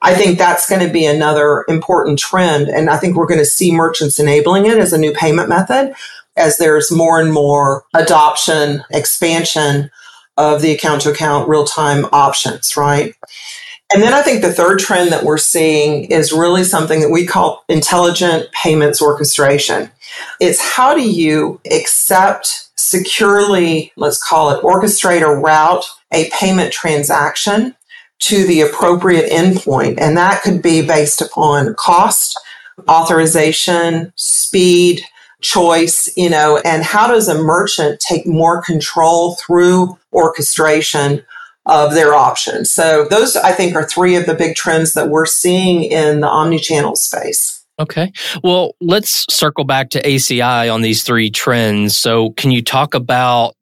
I 0.00 0.14
think 0.14 0.38
that's 0.38 0.68
going 0.68 0.86
to 0.86 0.92
be 0.92 1.04
another 1.04 1.64
important 1.68 2.18
trend. 2.18 2.68
And 2.68 2.88
I 2.88 2.96
think 2.98 3.16
we're 3.16 3.26
going 3.26 3.40
to 3.40 3.46
see 3.46 3.72
merchants 3.72 4.20
enabling 4.20 4.66
it 4.66 4.78
as 4.78 4.92
a 4.92 4.98
new 4.98 5.12
payment 5.12 5.48
method 5.48 5.92
as 6.36 6.56
there's 6.58 6.92
more 6.92 7.20
and 7.20 7.32
more 7.32 7.84
adoption, 7.94 8.84
expansion 8.92 9.90
of 10.38 10.62
the 10.62 10.72
account 10.72 11.02
to 11.02 11.10
account 11.10 11.48
real 11.48 11.64
time 11.64 12.06
options, 12.12 12.76
right? 12.76 13.14
And 13.92 14.02
then 14.02 14.14
I 14.14 14.22
think 14.22 14.40
the 14.40 14.52
third 14.52 14.78
trend 14.78 15.12
that 15.12 15.24
we're 15.24 15.38
seeing 15.38 16.04
is 16.04 16.32
really 16.32 16.64
something 16.64 17.00
that 17.00 17.10
we 17.10 17.26
call 17.26 17.64
intelligent 17.68 18.50
payments 18.52 19.02
orchestration. 19.02 19.90
It's 20.40 20.60
how 20.60 20.94
do 20.94 21.08
you 21.08 21.60
accept 21.70 22.68
securely, 22.76 23.92
let's 23.96 24.22
call 24.22 24.50
it 24.50 24.62
orchestrate 24.62 25.22
or 25.22 25.40
route 25.40 25.84
a 26.12 26.30
payment 26.30 26.72
transaction 26.72 27.74
to 28.20 28.46
the 28.46 28.60
appropriate 28.60 29.30
endpoint. 29.30 29.98
And 30.00 30.16
that 30.16 30.42
could 30.42 30.62
be 30.62 30.86
based 30.86 31.20
upon 31.20 31.74
cost, 31.74 32.38
authorization, 32.88 34.12
speed, 34.16 35.02
choice, 35.40 36.10
you 36.16 36.28
know, 36.28 36.60
and 36.64 36.82
how 36.82 37.08
does 37.08 37.28
a 37.28 37.42
merchant 37.42 38.00
take 38.00 38.26
more 38.26 38.62
control 38.62 39.36
through 39.36 39.97
orchestration 40.12 41.22
of 41.66 41.94
their 41.94 42.14
options. 42.14 42.72
So 42.72 43.06
those 43.08 43.36
I 43.36 43.52
think 43.52 43.74
are 43.74 43.84
three 43.84 44.16
of 44.16 44.26
the 44.26 44.34
big 44.34 44.56
trends 44.56 44.94
that 44.94 45.10
we're 45.10 45.26
seeing 45.26 45.84
in 45.84 46.20
the 46.20 46.28
omni-channel 46.28 46.96
space. 46.96 47.62
Okay. 47.78 48.10
Well, 48.42 48.74
let's 48.80 49.24
circle 49.32 49.64
back 49.64 49.90
to 49.90 50.02
ACI 50.02 50.72
on 50.72 50.82
these 50.82 51.04
three 51.04 51.30
trends. 51.30 51.96
So 51.96 52.30
can 52.30 52.50
you 52.50 52.62
talk 52.62 52.94
about 52.94 53.54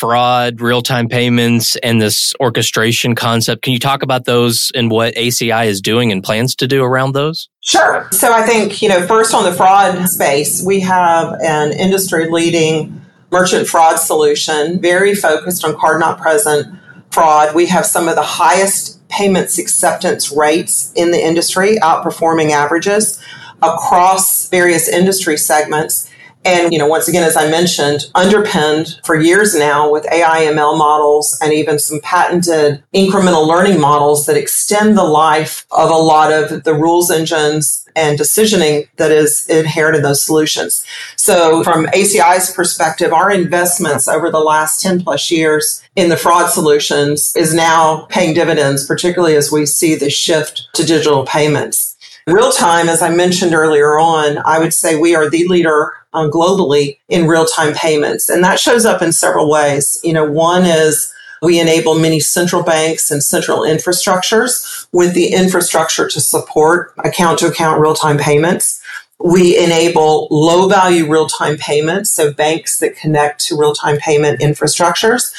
fraud, 0.00 0.62
real 0.62 0.80
time 0.80 1.08
payments, 1.08 1.76
and 1.76 2.00
this 2.00 2.32
orchestration 2.40 3.14
concept. 3.14 3.62
Can 3.62 3.74
you 3.74 3.78
talk 3.78 4.02
about 4.02 4.24
those 4.24 4.72
and 4.74 4.90
what 4.90 5.14
ACI 5.14 5.66
is 5.66 5.82
doing 5.82 6.10
and 6.10 6.24
plans 6.24 6.56
to 6.56 6.66
do 6.66 6.82
around 6.82 7.12
those? 7.12 7.50
Sure. 7.60 8.08
So 8.10 8.32
I 8.32 8.42
think, 8.42 8.80
you 8.80 8.88
know, 8.88 9.06
first 9.06 9.34
on 9.34 9.44
the 9.44 9.52
fraud 9.52 10.08
space, 10.08 10.64
we 10.64 10.80
have 10.80 11.34
an 11.42 11.72
industry 11.72 12.30
leading 12.30 12.99
merchant 13.30 13.68
fraud 13.68 13.98
solution, 13.98 14.80
very 14.80 15.14
focused 15.14 15.64
on 15.64 15.78
card 15.78 16.00
not 16.00 16.20
present 16.20 16.78
fraud. 17.10 17.54
We 17.54 17.66
have 17.66 17.86
some 17.86 18.08
of 18.08 18.16
the 18.16 18.22
highest 18.22 19.06
payments 19.08 19.58
acceptance 19.58 20.30
rates 20.30 20.92
in 20.94 21.10
the 21.10 21.24
industry, 21.24 21.78
outperforming 21.78 22.50
averages 22.50 23.22
across 23.62 24.48
various 24.48 24.88
industry 24.88 25.36
segments. 25.36 26.09
And, 26.44 26.72
you 26.72 26.78
know, 26.78 26.86
once 26.86 27.06
again, 27.06 27.22
as 27.22 27.36
I 27.36 27.50
mentioned, 27.50 28.06
underpinned 28.14 29.00
for 29.04 29.20
years 29.20 29.54
now 29.54 29.90
with 29.90 30.10
AI 30.10 30.46
ML 30.46 30.78
models 30.78 31.38
and 31.42 31.52
even 31.52 31.78
some 31.78 32.00
patented 32.00 32.82
incremental 32.94 33.46
learning 33.46 33.78
models 33.78 34.26
that 34.26 34.36
extend 34.36 34.96
the 34.96 35.04
life 35.04 35.66
of 35.70 35.90
a 35.90 35.94
lot 35.94 36.32
of 36.32 36.64
the 36.64 36.74
rules 36.74 37.10
engines 37.10 37.86
and 37.94 38.18
decisioning 38.18 38.88
that 38.96 39.10
is 39.10 39.46
inherent 39.48 39.96
in 39.96 40.02
those 40.02 40.24
solutions. 40.24 40.84
So 41.16 41.62
from 41.62 41.86
ACI's 41.88 42.50
perspective, 42.52 43.12
our 43.12 43.30
investments 43.30 44.08
over 44.08 44.30
the 44.30 44.40
last 44.40 44.80
10 44.80 45.02
plus 45.02 45.30
years 45.30 45.82
in 45.96 46.08
the 46.08 46.16
fraud 46.16 46.50
solutions 46.50 47.34
is 47.36 47.52
now 47.52 48.06
paying 48.08 48.32
dividends, 48.32 48.86
particularly 48.86 49.36
as 49.36 49.52
we 49.52 49.66
see 49.66 49.94
the 49.94 50.08
shift 50.08 50.68
to 50.74 50.84
digital 50.84 51.26
payments. 51.26 51.96
Real 52.26 52.52
time, 52.52 52.88
as 52.88 53.02
I 53.02 53.10
mentioned 53.10 53.54
earlier 53.54 53.98
on, 53.98 54.38
I 54.44 54.58
would 54.58 54.72
say 54.72 54.96
we 54.96 55.14
are 55.14 55.28
the 55.28 55.48
leader 55.48 55.92
um, 56.12 56.30
globally 56.30 56.98
in 57.08 57.26
real 57.26 57.46
time 57.46 57.74
payments. 57.74 58.28
And 58.28 58.42
that 58.44 58.58
shows 58.58 58.84
up 58.84 59.02
in 59.02 59.12
several 59.12 59.50
ways. 59.50 60.00
You 60.02 60.12
know, 60.12 60.30
one 60.30 60.64
is 60.64 61.12
we 61.42 61.58
enable 61.58 61.98
many 61.98 62.20
central 62.20 62.62
banks 62.62 63.10
and 63.10 63.22
central 63.22 63.60
infrastructures 63.60 64.86
with 64.92 65.14
the 65.14 65.32
infrastructure 65.32 66.06
to 66.08 66.20
support 66.20 66.92
account 66.98 67.38
to 67.38 67.46
account 67.46 67.80
real 67.80 67.94
time 67.94 68.18
payments. 68.18 68.80
We 69.22 69.58
enable 69.62 70.28
low 70.30 70.68
value 70.68 71.10
real 71.10 71.26
time 71.26 71.56
payments, 71.56 72.10
so 72.10 72.32
banks 72.32 72.78
that 72.78 72.96
connect 72.96 73.40
to 73.46 73.56
real 73.56 73.74
time 73.74 73.98
payment 73.98 74.40
infrastructures. 74.40 75.32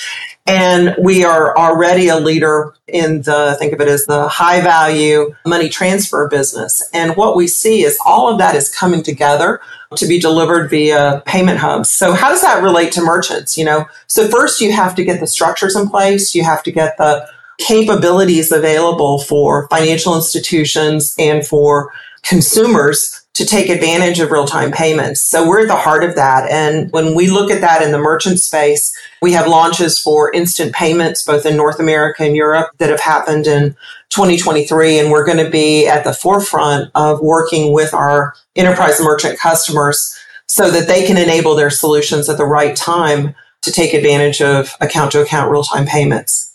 And 0.48 0.96
we 1.02 1.24
are 1.24 1.56
already 1.56 2.08
a 2.08 2.18
leader 2.18 2.74
in 2.88 3.22
the, 3.22 3.56
think 3.60 3.74
of 3.74 3.82
it 3.82 3.88
as 3.88 4.06
the 4.06 4.28
high 4.28 4.60
value 4.62 5.36
money 5.46 5.70
transfer 5.70 6.28
business. 6.28 6.82
And 6.94 7.16
what 7.16 7.36
we 7.36 7.48
see 7.48 7.84
is 7.84 7.98
all 8.06 8.30
of 8.30 8.40
that 8.40 8.56
is 8.56 8.74
coming 8.74 9.04
together 9.04 9.62
to 9.96 10.08
be 10.08 10.20
delivered 10.20 10.70
via 10.70 11.22
payment 11.26 11.60
hubs. 11.60 11.90
So 11.90 12.14
how 12.14 12.30
does 12.30 12.42
that 12.42 12.64
relate 12.64 12.92
to 12.94 13.02
merchants? 13.02 13.58
You 13.58 13.66
know, 13.66 13.86
so 14.08 14.28
first 14.28 14.62
you 14.62 14.72
have 14.72 14.96
to 14.96 15.04
get 15.04 15.20
the 15.20 15.28
structures 15.28 15.76
in 15.76 15.90
place. 15.90 16.34
You 16.34 16.44
have 16.44 16.64
to 16.64 16.72
get 16.72 16.98
the 16.98 17.28
capabilities 17.60 18.52
available 18.52 19.20
for 19.20 19.68
financial 19.70 20.16
institutions 20.16 21.14
and 21.20 21.46
for 21.46 21.94
consumers 22.24 23.21
to 23.42 23.48
take 23.48 23.70
advantage 23.70 24.20
of 24.20 24.30
real 24.30 24.46
time 24.46 24.72
payments. 24.72 25.20
So 25.20 25.50
we're 25.50 25.62
at 25.62 25.68
the 25.68 25.76
heart 25.76 26.04
of 26.04 26.14
that. 26.14 26.48
And 26.52 26.92
when 26.92 27.16
we 27.16 27.28
look 27.28 27.50
at 27.50 27.62
that 27.62 27.82
in 27.82 27.92
the 27.92 27.98
merchant 27.98 28.40
space, 28.40 28.96
we 29.20 29.32
have 29.32 29.48
launches 29.48 29.98
for 29.98 30.32
instant 30.32 30.76
payments, 30.76 31.24
both 31.24 31.44
in 31.44 31.58
North 31.58 31.80
America 31.80 32.22
and 32.24 32.36
Europe 32.36 32.70
that 32.78 32.92
have 32.92 33.00
happened 33.00 33.48
in 33.48 33.76
2023. 34.10 35.00
And 35.00 35.10
we're 35.10 35.26
going 35.26 35.44
to 35.44 35.50
be 35.50 35.88
at 35.88 36.04
the 36.04 36.14
forefront 36.14 36.92
of 36.94 37.20
working 37.20 37.74
with 37.74 37.96
our 37.96 38.36
enterprise 38.56 39.02
merchant 39.02 39.40
customers 39.40 40.16
so 40.46 40.70
that 40.70 40.88
they 40.88 41.08
can 41.08 41.18
enable 41.18 41.56
their 41.56 41.72
solutions 41.72 42.30
at 42.30 42.38
the 42.38 42.46
right 42.46 42.76
time 42.76 43.34
to 43.64 43.72
take 43.72 43.96
advantage 43.96 44.44
of 44.44 44.76
account 44.82 45.14
to 45.14 45.22
account 45.22 45.50
real 45.50 45.64
time 45.64 45.88
payments. 45.88 46.51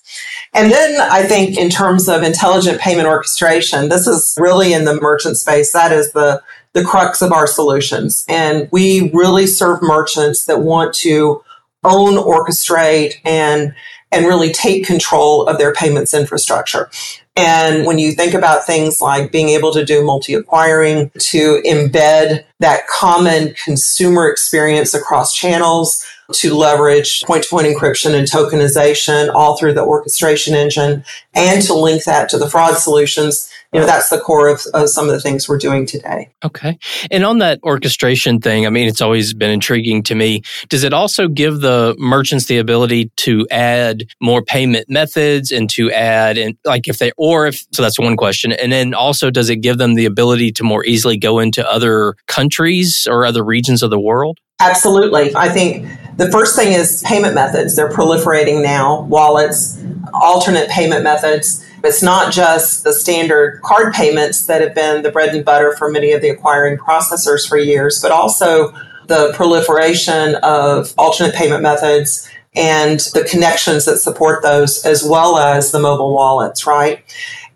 And 0.54 0.70
then 0.70 1.00
I 1.00 1.22
think 1.22 1.58
in 1.58 1.68
terms 1.68 2.08
of 2.08 2.22
intelligent 2.22 2.80
payment 2.80 3.08
orchestration, 3.08 3.88
this 3.88 4.06
is 4.06 4.34
really 4.38 4.72
in 4.72 4.84
the 4.84 4.98
merchant 5.00 5.36
space. 5.36 5.72
That 5.72 5.92
is 5.92 6.12
the 6.12 6.42
the 6.72 6.84
crux 6.84 7.22
of 7.22 7.32
our 7.32 7.46
solutions. 7.46 8.24
And 8.28 8.68
we 8.70 9.10
really 9.14 9.46
serve 9.46 9.80
merchants 9.80 10.44
that 10.44 10.60
want 10.60 10.94
to 10.96 11.42
own, 11.84 12.16
orchestrate, 12.16 13.14
and 13.24 13.74
and 14.12 14.26
really 14.26 14.52
take 14.52 14.86
control 14.86 15.46
of 15.46 15.58
their 15.58 15.72
payments 15.72 16.14
infrastructure. 16.14 16.90
And 17.36 17.84
when 17.86 17.98
you 17.98 18.12
think 18.12 18.32
about 18.32 18.64
things 18.64 19.00
like 19.00 19.30
being 19.30 19.50
able 19.50 19.72
to 19.72 19.84
do 19.84 20.04
multi 20.04 20.34
acquiring, 20.34 21.10
to 21.18 21.60
embed 21.66 22.44
that 22.60 22.86
common 22.86 23.54
consumer 23.62 24.28
experience 24.28 24.94
across 24.94 25.34
channels, 25.34 26.04
to 26.32 26.54
leverage 26.54 27.22
point 27.24 27.44
to 27.44 27.48
point 27.48 27.66
encryption 27.66 28.14
and 28.14 28.28
tokenization 28.28 29.32
all 29.34 29.56
through 29.56 29.74
the 29.74 29.84
orchestration 29.84 30.54
engine, 30.54 31.04
and 31.34 31.62
to 31.62 31.74
link 31.74 32.04
that 32.04 32.28
to 32.30 32.38
the 32.38 32.50
fraud 32.50 32.76
solutions, 32.76 33.50
you 33.76 33.80
know 33.80 33.86
that's 33.86 34.08
the 34.08 34.18
core 34.18 34.48
of, 34.48 34.62
of, 34.74 34.88
some 34.88 35.06
of 35.08 35.14
the 35.14 35.20
things 35.20 35.48
we're 35.48 35.58
doing 35.58 35.86
today. 35.86 36.30
Okay. 36.44 36.78
And 37.10 37.24
on 37.24 37.38
that 37.38 37.60
orchestration 37.62 38.40
thing 38.40 38.66
i 38.66 38.70
mean 38.70 38.88
it's 38.88 39.00
always 39.00 39.34
been 39.34 39.50
intriguing 39.50 40.02
to 40.04 40.14
me. 40.14 40.42
Does 40.68 40.84
it 40.84 40.92
also 40.92 41.28
give 41.28 41.60
the 41.60 41.94
merchants 41.98 42.46
the 42.46 42.58
ability 42.58 43.10
to 43.16 43.46
add 43.50 44.04
more 44.20 44.42
payment 44.42 44.88
methods 44.88 45.50
and 45.50 45.68
to 45.70 45.90
add 45.92 46.38
and 46.38 46.56
like 46.64 46.88
if 46.88 46.98
they 46.98 47.12
or 47.16 47.46
if 47.46 47.64
so 47.72 47.82
that's 47.82 47.98
one 47.98 48.16
question. 48.16 48.52
And 48.52 48.72
then 48.72 48.94
also 48.94 49.30
does 49.30 49.50
it 49.50 49.56
give 49.56 49.78
them 49.78 49.94
the 49.94 50.06
ability 50.06 50.52
to 50.52 50.64
more 50.64 50.84
easily 50.84 51.16
go 51.16 51.38
into 51.38 51.68
other 51.68 52.14
countries 52.26 53.06
or 53.10 53.24
other 53.24 53.44
regions 53.44 53.82
of 53.82 53.90
the 53.90 54.00
world? 54.00 54.38
Absolutely. 54.60 55.36
I 55.36 55.50
think 55.50 55.86
the 56.16 56.30
first 56.30 56.56
thing 56.56 56.72
is 56.72 57.02
payment 57.06 57.34
methods. 57.34 57.76
They're 57.76 57.90
proliferating 57.90 58.62
now. 58.62 59.02
Wallets 59.02 59.82
alternate 60.14 60.68
payment 60.70 61.04
methods 61.04 61.64
it's 61.86 62.02
not 62.02 62.32
just 62.32 62.84
the 62.84 62.92
standard 62.92 63.62
card 63.62 63.94
payments 63.94 64.46
that 64.46 64.60
have 64.60 64.74
been 64.74 65.02
the 65.02 65.10
bread 65.10 65.34
and 65.34 65.44
butter 65.44 65.74
for 65.76 65.90
many 65.90 66.12
of 66.12 66.20
the 66.20 66.28
acquiring 66.28 66.76
processors 66.76 67.48
for 67.48 67.56
years, 67.56 68.02
but 68.02 68.10
also 68.10 68.72
the 69.06 69.32
proliferation 69.34 70.34
of 70.36 70.92
alternate 70.98 71.34
payment 71.34 71.62
methods 71.62 72.28
and 72.54 73.00
the 73.14 73.26
connections 73.30 73.84
that 73.84 73.98
support 73.98 74.42
those, 74.42 74.84
as 74.84 75.04
well 75.04 75.38
as 75.38 75.70
the 75.70 75.78
mobile 75.78 76.12
wallets, 76.12 76.66
right? 76.66 77.04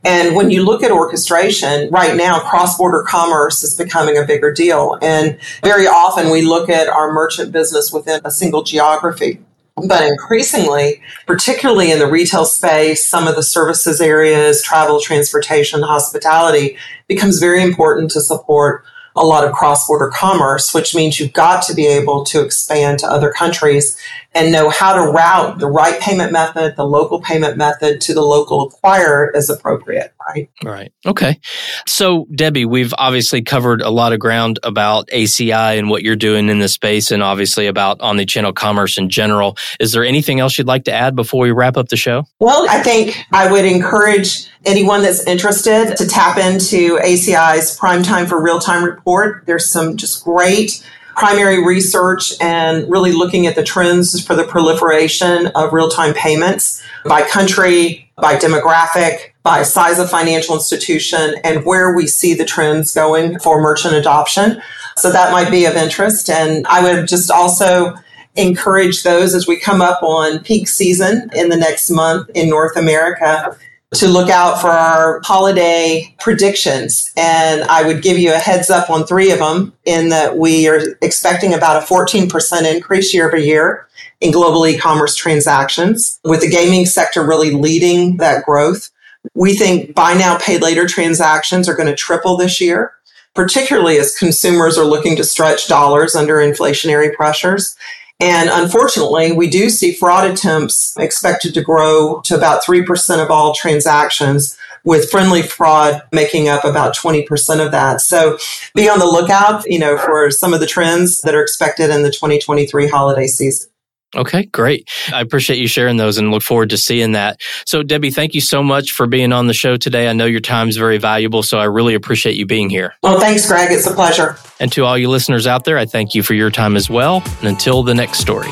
And 0.05 0.35
when 0.35 0.51
you 0.51 0.65
look 0.65 0.83
at 0.83 0.91
orchestration, 0.91 1.91
right 1.91 2.17
now, 2.17 2.41
cross 2.41 2.79
border 2.79 3.05
commerce 3.07 3.63
is 3.63 3.75
becoming 3.75 4.17
a 4.17 4.25
bigger 4.25 4.53
deal. 4.53 4.99
And 5.03 5.39
very 5.63 5.87
often 5.87 6.31
we 6.31 6.43
look 6.43 6.71
at 6.71 6.89
our 6.89 7.13
merchant 7.13 7.53
business 7.53 7.93
within 7.93 8.21
a 8.25 8.31
single 8.31 8.63
geography. 8.63 9.41
But 9.89 10.05
increasingly, 10.05 11.01
particularly 11.27 11.91
in 11.91 11.99
the 11.99 12.11
retail 12.11 12.45
space, 12.45 13.05
some 13.05 13.27
of 13.27 13.37
the 13.37 13.43
services 13.43 14.01
areas, 14.01 14.63
travel, 14.63 15.01
transportation, 15.01 15.83
hospitality, 15.83 16.77
becomes 17.09 17.39
very 17.39 17.63
important 17.63 18.11
to 18.13 18.21
support 18.21 18.85
a 19.17 19.25
lot 19.25 19.45
of 19.45 19.53
cross 19.53 19.87
border 19.87 20.09
commerce, 20.09 20.73
which 20.73 20.95
means 20.95 21.19
you've 21.19 21.33
got 21.33 21.63
to 21.65 21.75
be 21.75 21.87
able 21.87 22.25
to 22.25 22.43
expand 22.43 22.99
to 23.01 23.07
other 23.07 23.31
countries 23.31 23.99
and 24.35 24.53
know 24.53 24.71
how 24.71 24.95
to 24.95 25.11
route 25.11 25.59
the 25.59 25.67
right 25.67 26.01
payment 26.01 26.33
method, 26.33 26.77
the 26.77 26.87
local 26.87 27.21
payment 27.21 27.57
method 27.57 28.01
to 28.01 28.15
the 28.15 28.23
local 28.23 28.71
acquirer 28.71 29.29
as 29.35 29.51
appropriate, 29.51 30.15
right? 30.29 30.51
Right. 30.65 30.93
Okay. 31.07 31.39
So, 31.87 32.27
Debbie, 32.35 32.65
we've 32.65 32.95
obviously 32.99 33.43
covered 33.43 33.83
a 33.83 33.91
lot 33.91 34.13
of 34.13 34.21
ground 34.21 34.59
about 34.63 35.09
ACI 35.09 35.79
and 35.79 35.91
what 35.91 36.03
you're 36.03 36.17
doing 36.17 36.49
in 36.49 36.59
this 36.59 36.73
space 36.73 37.11
and 37.11 37.23
obviously 37.23 37.67
about 37.67 37.99
omnichannel 38.01 38.55
commerce 38.55 38.99
in 38.99 39.09
general. 39.09 39.57
Is 39.79 39.93
there 39.93 40.05
anything 40.05 40.41
else 40.41 40.59
you'd 40.59 40.67
like 40.67 40.85
to 40.85 40.93
add 40.93 41.17
before 41.17 41.43
we 41.43 41.51
wrap 41.51 41.77
up 41.77 41.89
the 41.89 41.97
show? 41.97 42.25
Well, 42.39 42.67
I 42.69 42.83
think 42.83 43.25
I 43.33 43.51
would 43.51 43.65
encourage 43.65 44.47
anyone 44.65 45.03
that's 45.03 45.27
interested 45.27 45.97
to 45.97 46.07
tap 46.07 46.37
into 46.39 46.99
ACI's 46.99 47.77
Prime 47.77 48.03
Time 48.03 48.27
for 48.27 48.43
Real 48.43 48.61
Time 48.61 48.85
report. 48.85 49.45
There's 49.47 49.69
some 49.69 49.97
just 49.97 50.25
great 50.25 50.85
primary 51.17 51.65
research 51.65 52.33
and 52.41 52.91
really 52.91 53.13
looking 53.13 53.47
at 53.47 53.55
the 53.55 53.63
trends 53.63 54.25
for 54.25 54.35
the 54.35 54.45
proliferation 54.45 55.49
of 55.49 55.73
real 55.73 55.91
time 55.91 56.15
payments 56.15 56.83
by 57.05 57.23
country, 57.23 58.10
by 58.21 58.37
demographic, 58.37 59.33
by 59.43 59.63
size 59.63 59.99
of 59.99 60.11
financial 60.11 60.55
institution, 60.55 61.35
and 61.45 61.65
where 61.65 61.95
we 61.95 62.07
see 62.07 62.35
the 62.35 62.45
trends 62.45 62.93
going 62.93 63.39
for 63.39 63.61
merchant 63.61 63.95
adoption. 63.95 64.61
So 64.97 65.11
that 65.11 65.33
might 65.33 65.51
be 65.51 65.65
of 65.65 65.77
interest. 65.77 66.29
And 66.29 66.67
I 66.67 66.83
would 66.83 67.09
just 67.09 67.31
also 67.31 67.95
encourage 68.37 69.03
those 69.03 69.35
as 69.35 69.47
we 69.47 69.59
come 69.59 69.81
up 69.81 70.03
on 70.03 70.41
peak 70.41 70.69
season 70.69 71.31
in 71.35 71.49
the 71.49 71.57
next 71.57 71.91
month 71.91 72.31
in 72.35 72.49
North 72.49 72.77
America 72.77 73.57
to 73.93 74.07
look 74.07 74.31
out 74.31 74.61
for 74.61 74.69
our 74.69 75.21
holiday 75.25 76.15
predictions. 76.21 77.13
And 77.17 77.63
I 77.65 77.85
would 77.85 78.03
give 78.03 78.19
you 78.19 78.33
a 78.33 78.39
heads 78.39 78.71
up 78.71 78.89
on 78.89 79.05
three 79.05 79.33
of 79.33 79.41
them 79.41 79.73
in 79.85 80.11
that 80.11 80.39
we 80.39 80.69
are 80.69 80.81
expecting 81.03 81.53
about 81.53 81.83
a 81.83 81.87
14% 81.87 82.73
increase 82.73 83.13
year 83.13 83.27
over 83.27 83.37
year 83.37 83.89
in 84.21 84.33
global 84.33 84.67
e-commerce 84.67 85.17
transactions 85.17 86.21
with 86.25 86.41
the 86.41 86.51
gaming 86.51 86.87
sector 86.87 87.27
really 87.27 87.51
leading 87.51 88.19
that 88.19 88.45
growth. 88.45 88.91
We 89.35 89.55
think 89.55 89.95
buy 89.95 90.15
now, 90.15 90.39
pay 90.39 90.59
later 90.59 90.87
transactions 90.87 91.69
are 91.69 91.77
going 91.77 91.89
to 91.89 91.97
triple 91.97 92.37
this 92.37 92.61
year, 92.61 92.93
particularly 93.35 93.99
as 93.99 94.17
consumers 94.17 94.79
are 94.79 94.85
looking 94.85 95.17
to 95.17 95.25
stretch 95.25 95.69
dollars 95.69 96.15
under 96.15 96.37
inflationary 96.37 97.15
pressures. 97.15 97.77
And 98.21 98.51
unfortunately, 98.53 99.33
we 99.33 99.49
do 99.49 99.71
see 99.71 99.95
fraud 99.95 100.31
attempts 100.31 100.95
expected 100.99 101.55
to 101.55 101.63
grow 101.63 102.21
to 102.25 102.37
about 102.37 102.63
3% 102.63 103.23
of 103.23 103.31
all 103.31 103.55
transactions 103.55 104.59
with 104.85 105.11
friendly 105.11 105.43
fraud 105.43 106.03
making 106.13 106.49
up 106.49 106.65
about 106.65 106.95
20% 106.95 107.65
of 107.65 107.73
that. 107.73 108.01
So 108.01 108.39
be 108.75 108.89
on 108.89 108.99
the 108.99 109.07
lookout, 109.07 109.65
you 109.67 109.79
know, 109.79 109.97
for 109.97 110.31
some 110.31 110.53
of 110.53 110.61
the 110.61 110.67
trends 110.67 111.23
that 111.23 111.35
are 111.35 111.43
expected 111.43 111.91
in 111.91 112.03
the 112.03 112.11
2023 112.11 112.89
holiday 112.89 113.27
season. 113.27 113.71
Okay, 114.17 114.47
great. 114.47 114.89
I 115.13 115.21
appreciate 115.21 115.59
you 115.59 115.69
sharing 115.69 115.97
those 115.97 116.19
and 116.19 116.31
look 116.31 116.43
forward 116.43 116.71
to 116.71 116.77
seeing 116.77 117.13
that. 117.13 117.41
So, 117.65 117.83
Debbie, 117.83 118.11
thank 118.11 118.35
you 118.35 118.41
so 118.41 118.63
much 118.63 118.91
for 118.91 119.07
being 119.07 119.33
on 119.33 119.47
the 119.47 119.55
show 119.55 119.77
today. 119.77 120.09
I 120.09 120.13
know 120.13 120.27
your 120.27 120.41
time 120.41 120.69
is 120.69 120.77
very 120.77 120.99
valuable, 120.99 121.43
so 121.45 121.59
I 121.59 121.65
really 121.65 121.95
appreciate 121.95 122.35
you 122.35 122.45
being 122.45 122.71
here. 122.71 122.95
Well, 123.03 123.21
thanks, 123.21 123.47
Greg. 123.47 123.71
It's 123.71 123.87
a 123.87 123.95
pleasure. 123.95 124.37
And 124.59 124.73
to 124.73 124.85
all 124.85 124.99
you 124.99 125.09
listeners 125.09 125.47
out 125.47 125.65
there, 125.65 125.79
I 125.79 125.87
thank 125.87 126.15
you 126.15 126.23
for 126.25 126.35
your 126.35 126.51
time 126.51 126.77
as 126.77 126.91
well. 126.91 127.23
And 127.39 127.49
until 127.49 127.83
the 127.83 127.95
next 127.95 128.19
story. 128.19 128.51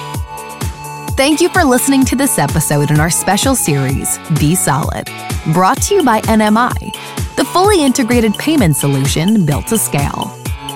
Thank 1.17 1.41
you 1.41 1.49
for 1.49 1.65
listening 1.65 2.05
to 2.05 2.15
this 2.17 2.39
episode 2.39 2.93
in 2.93 3.01
our 3.01 3.11
special 3.11 3.57
series, 3.57 4.19
Be 4.39 4.55
Solid, 4.55 5.09
brought 5.53 5.83
to 5.83 5.97
you 5.97 6.05
by 6.05 6.21
NMI, 6.21 7.35
the 7.35 7.45
fully 7.45 7.85
integrated 7.85 8.35
payment 8.35 8.77
solution 8.77 9.45
built 9.45 9.67
to 9.67 9.79
scale. 9.79 10.29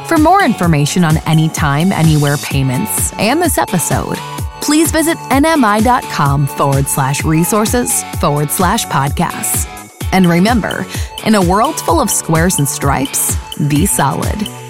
For 0.08 0.18
more 0.18 0.42
information 0.42 1.04
on 1.04 1.18
anytime, 1.28 1.92
anywhere 1.92 2.36
payments 2.38 3.12
and 3.20 3.40
this 3.40 3.56
episode, 3.56 4.18
please 4.62 4.90
visit 4.90 5.18
nmi.com 5.30 6.46
forward 6.46 6.86
slash 6.86 7.24
resources 7.24 8.02
forward 8.20 8.50
slash 8.50 8.86
podcasts. 8.86 9.68
And 10.12 10.26
remember, 10.26 10.86
in 11.24 11.34
a 11.34 11.42
world 11.42 11.80
full 11.80 12.00
of 12.00 12.10
squares 12.10 12.58
and 12.58 12.68
stripes, 12.68 13.36
be 13.68 13.86
solid. 13.86 14.61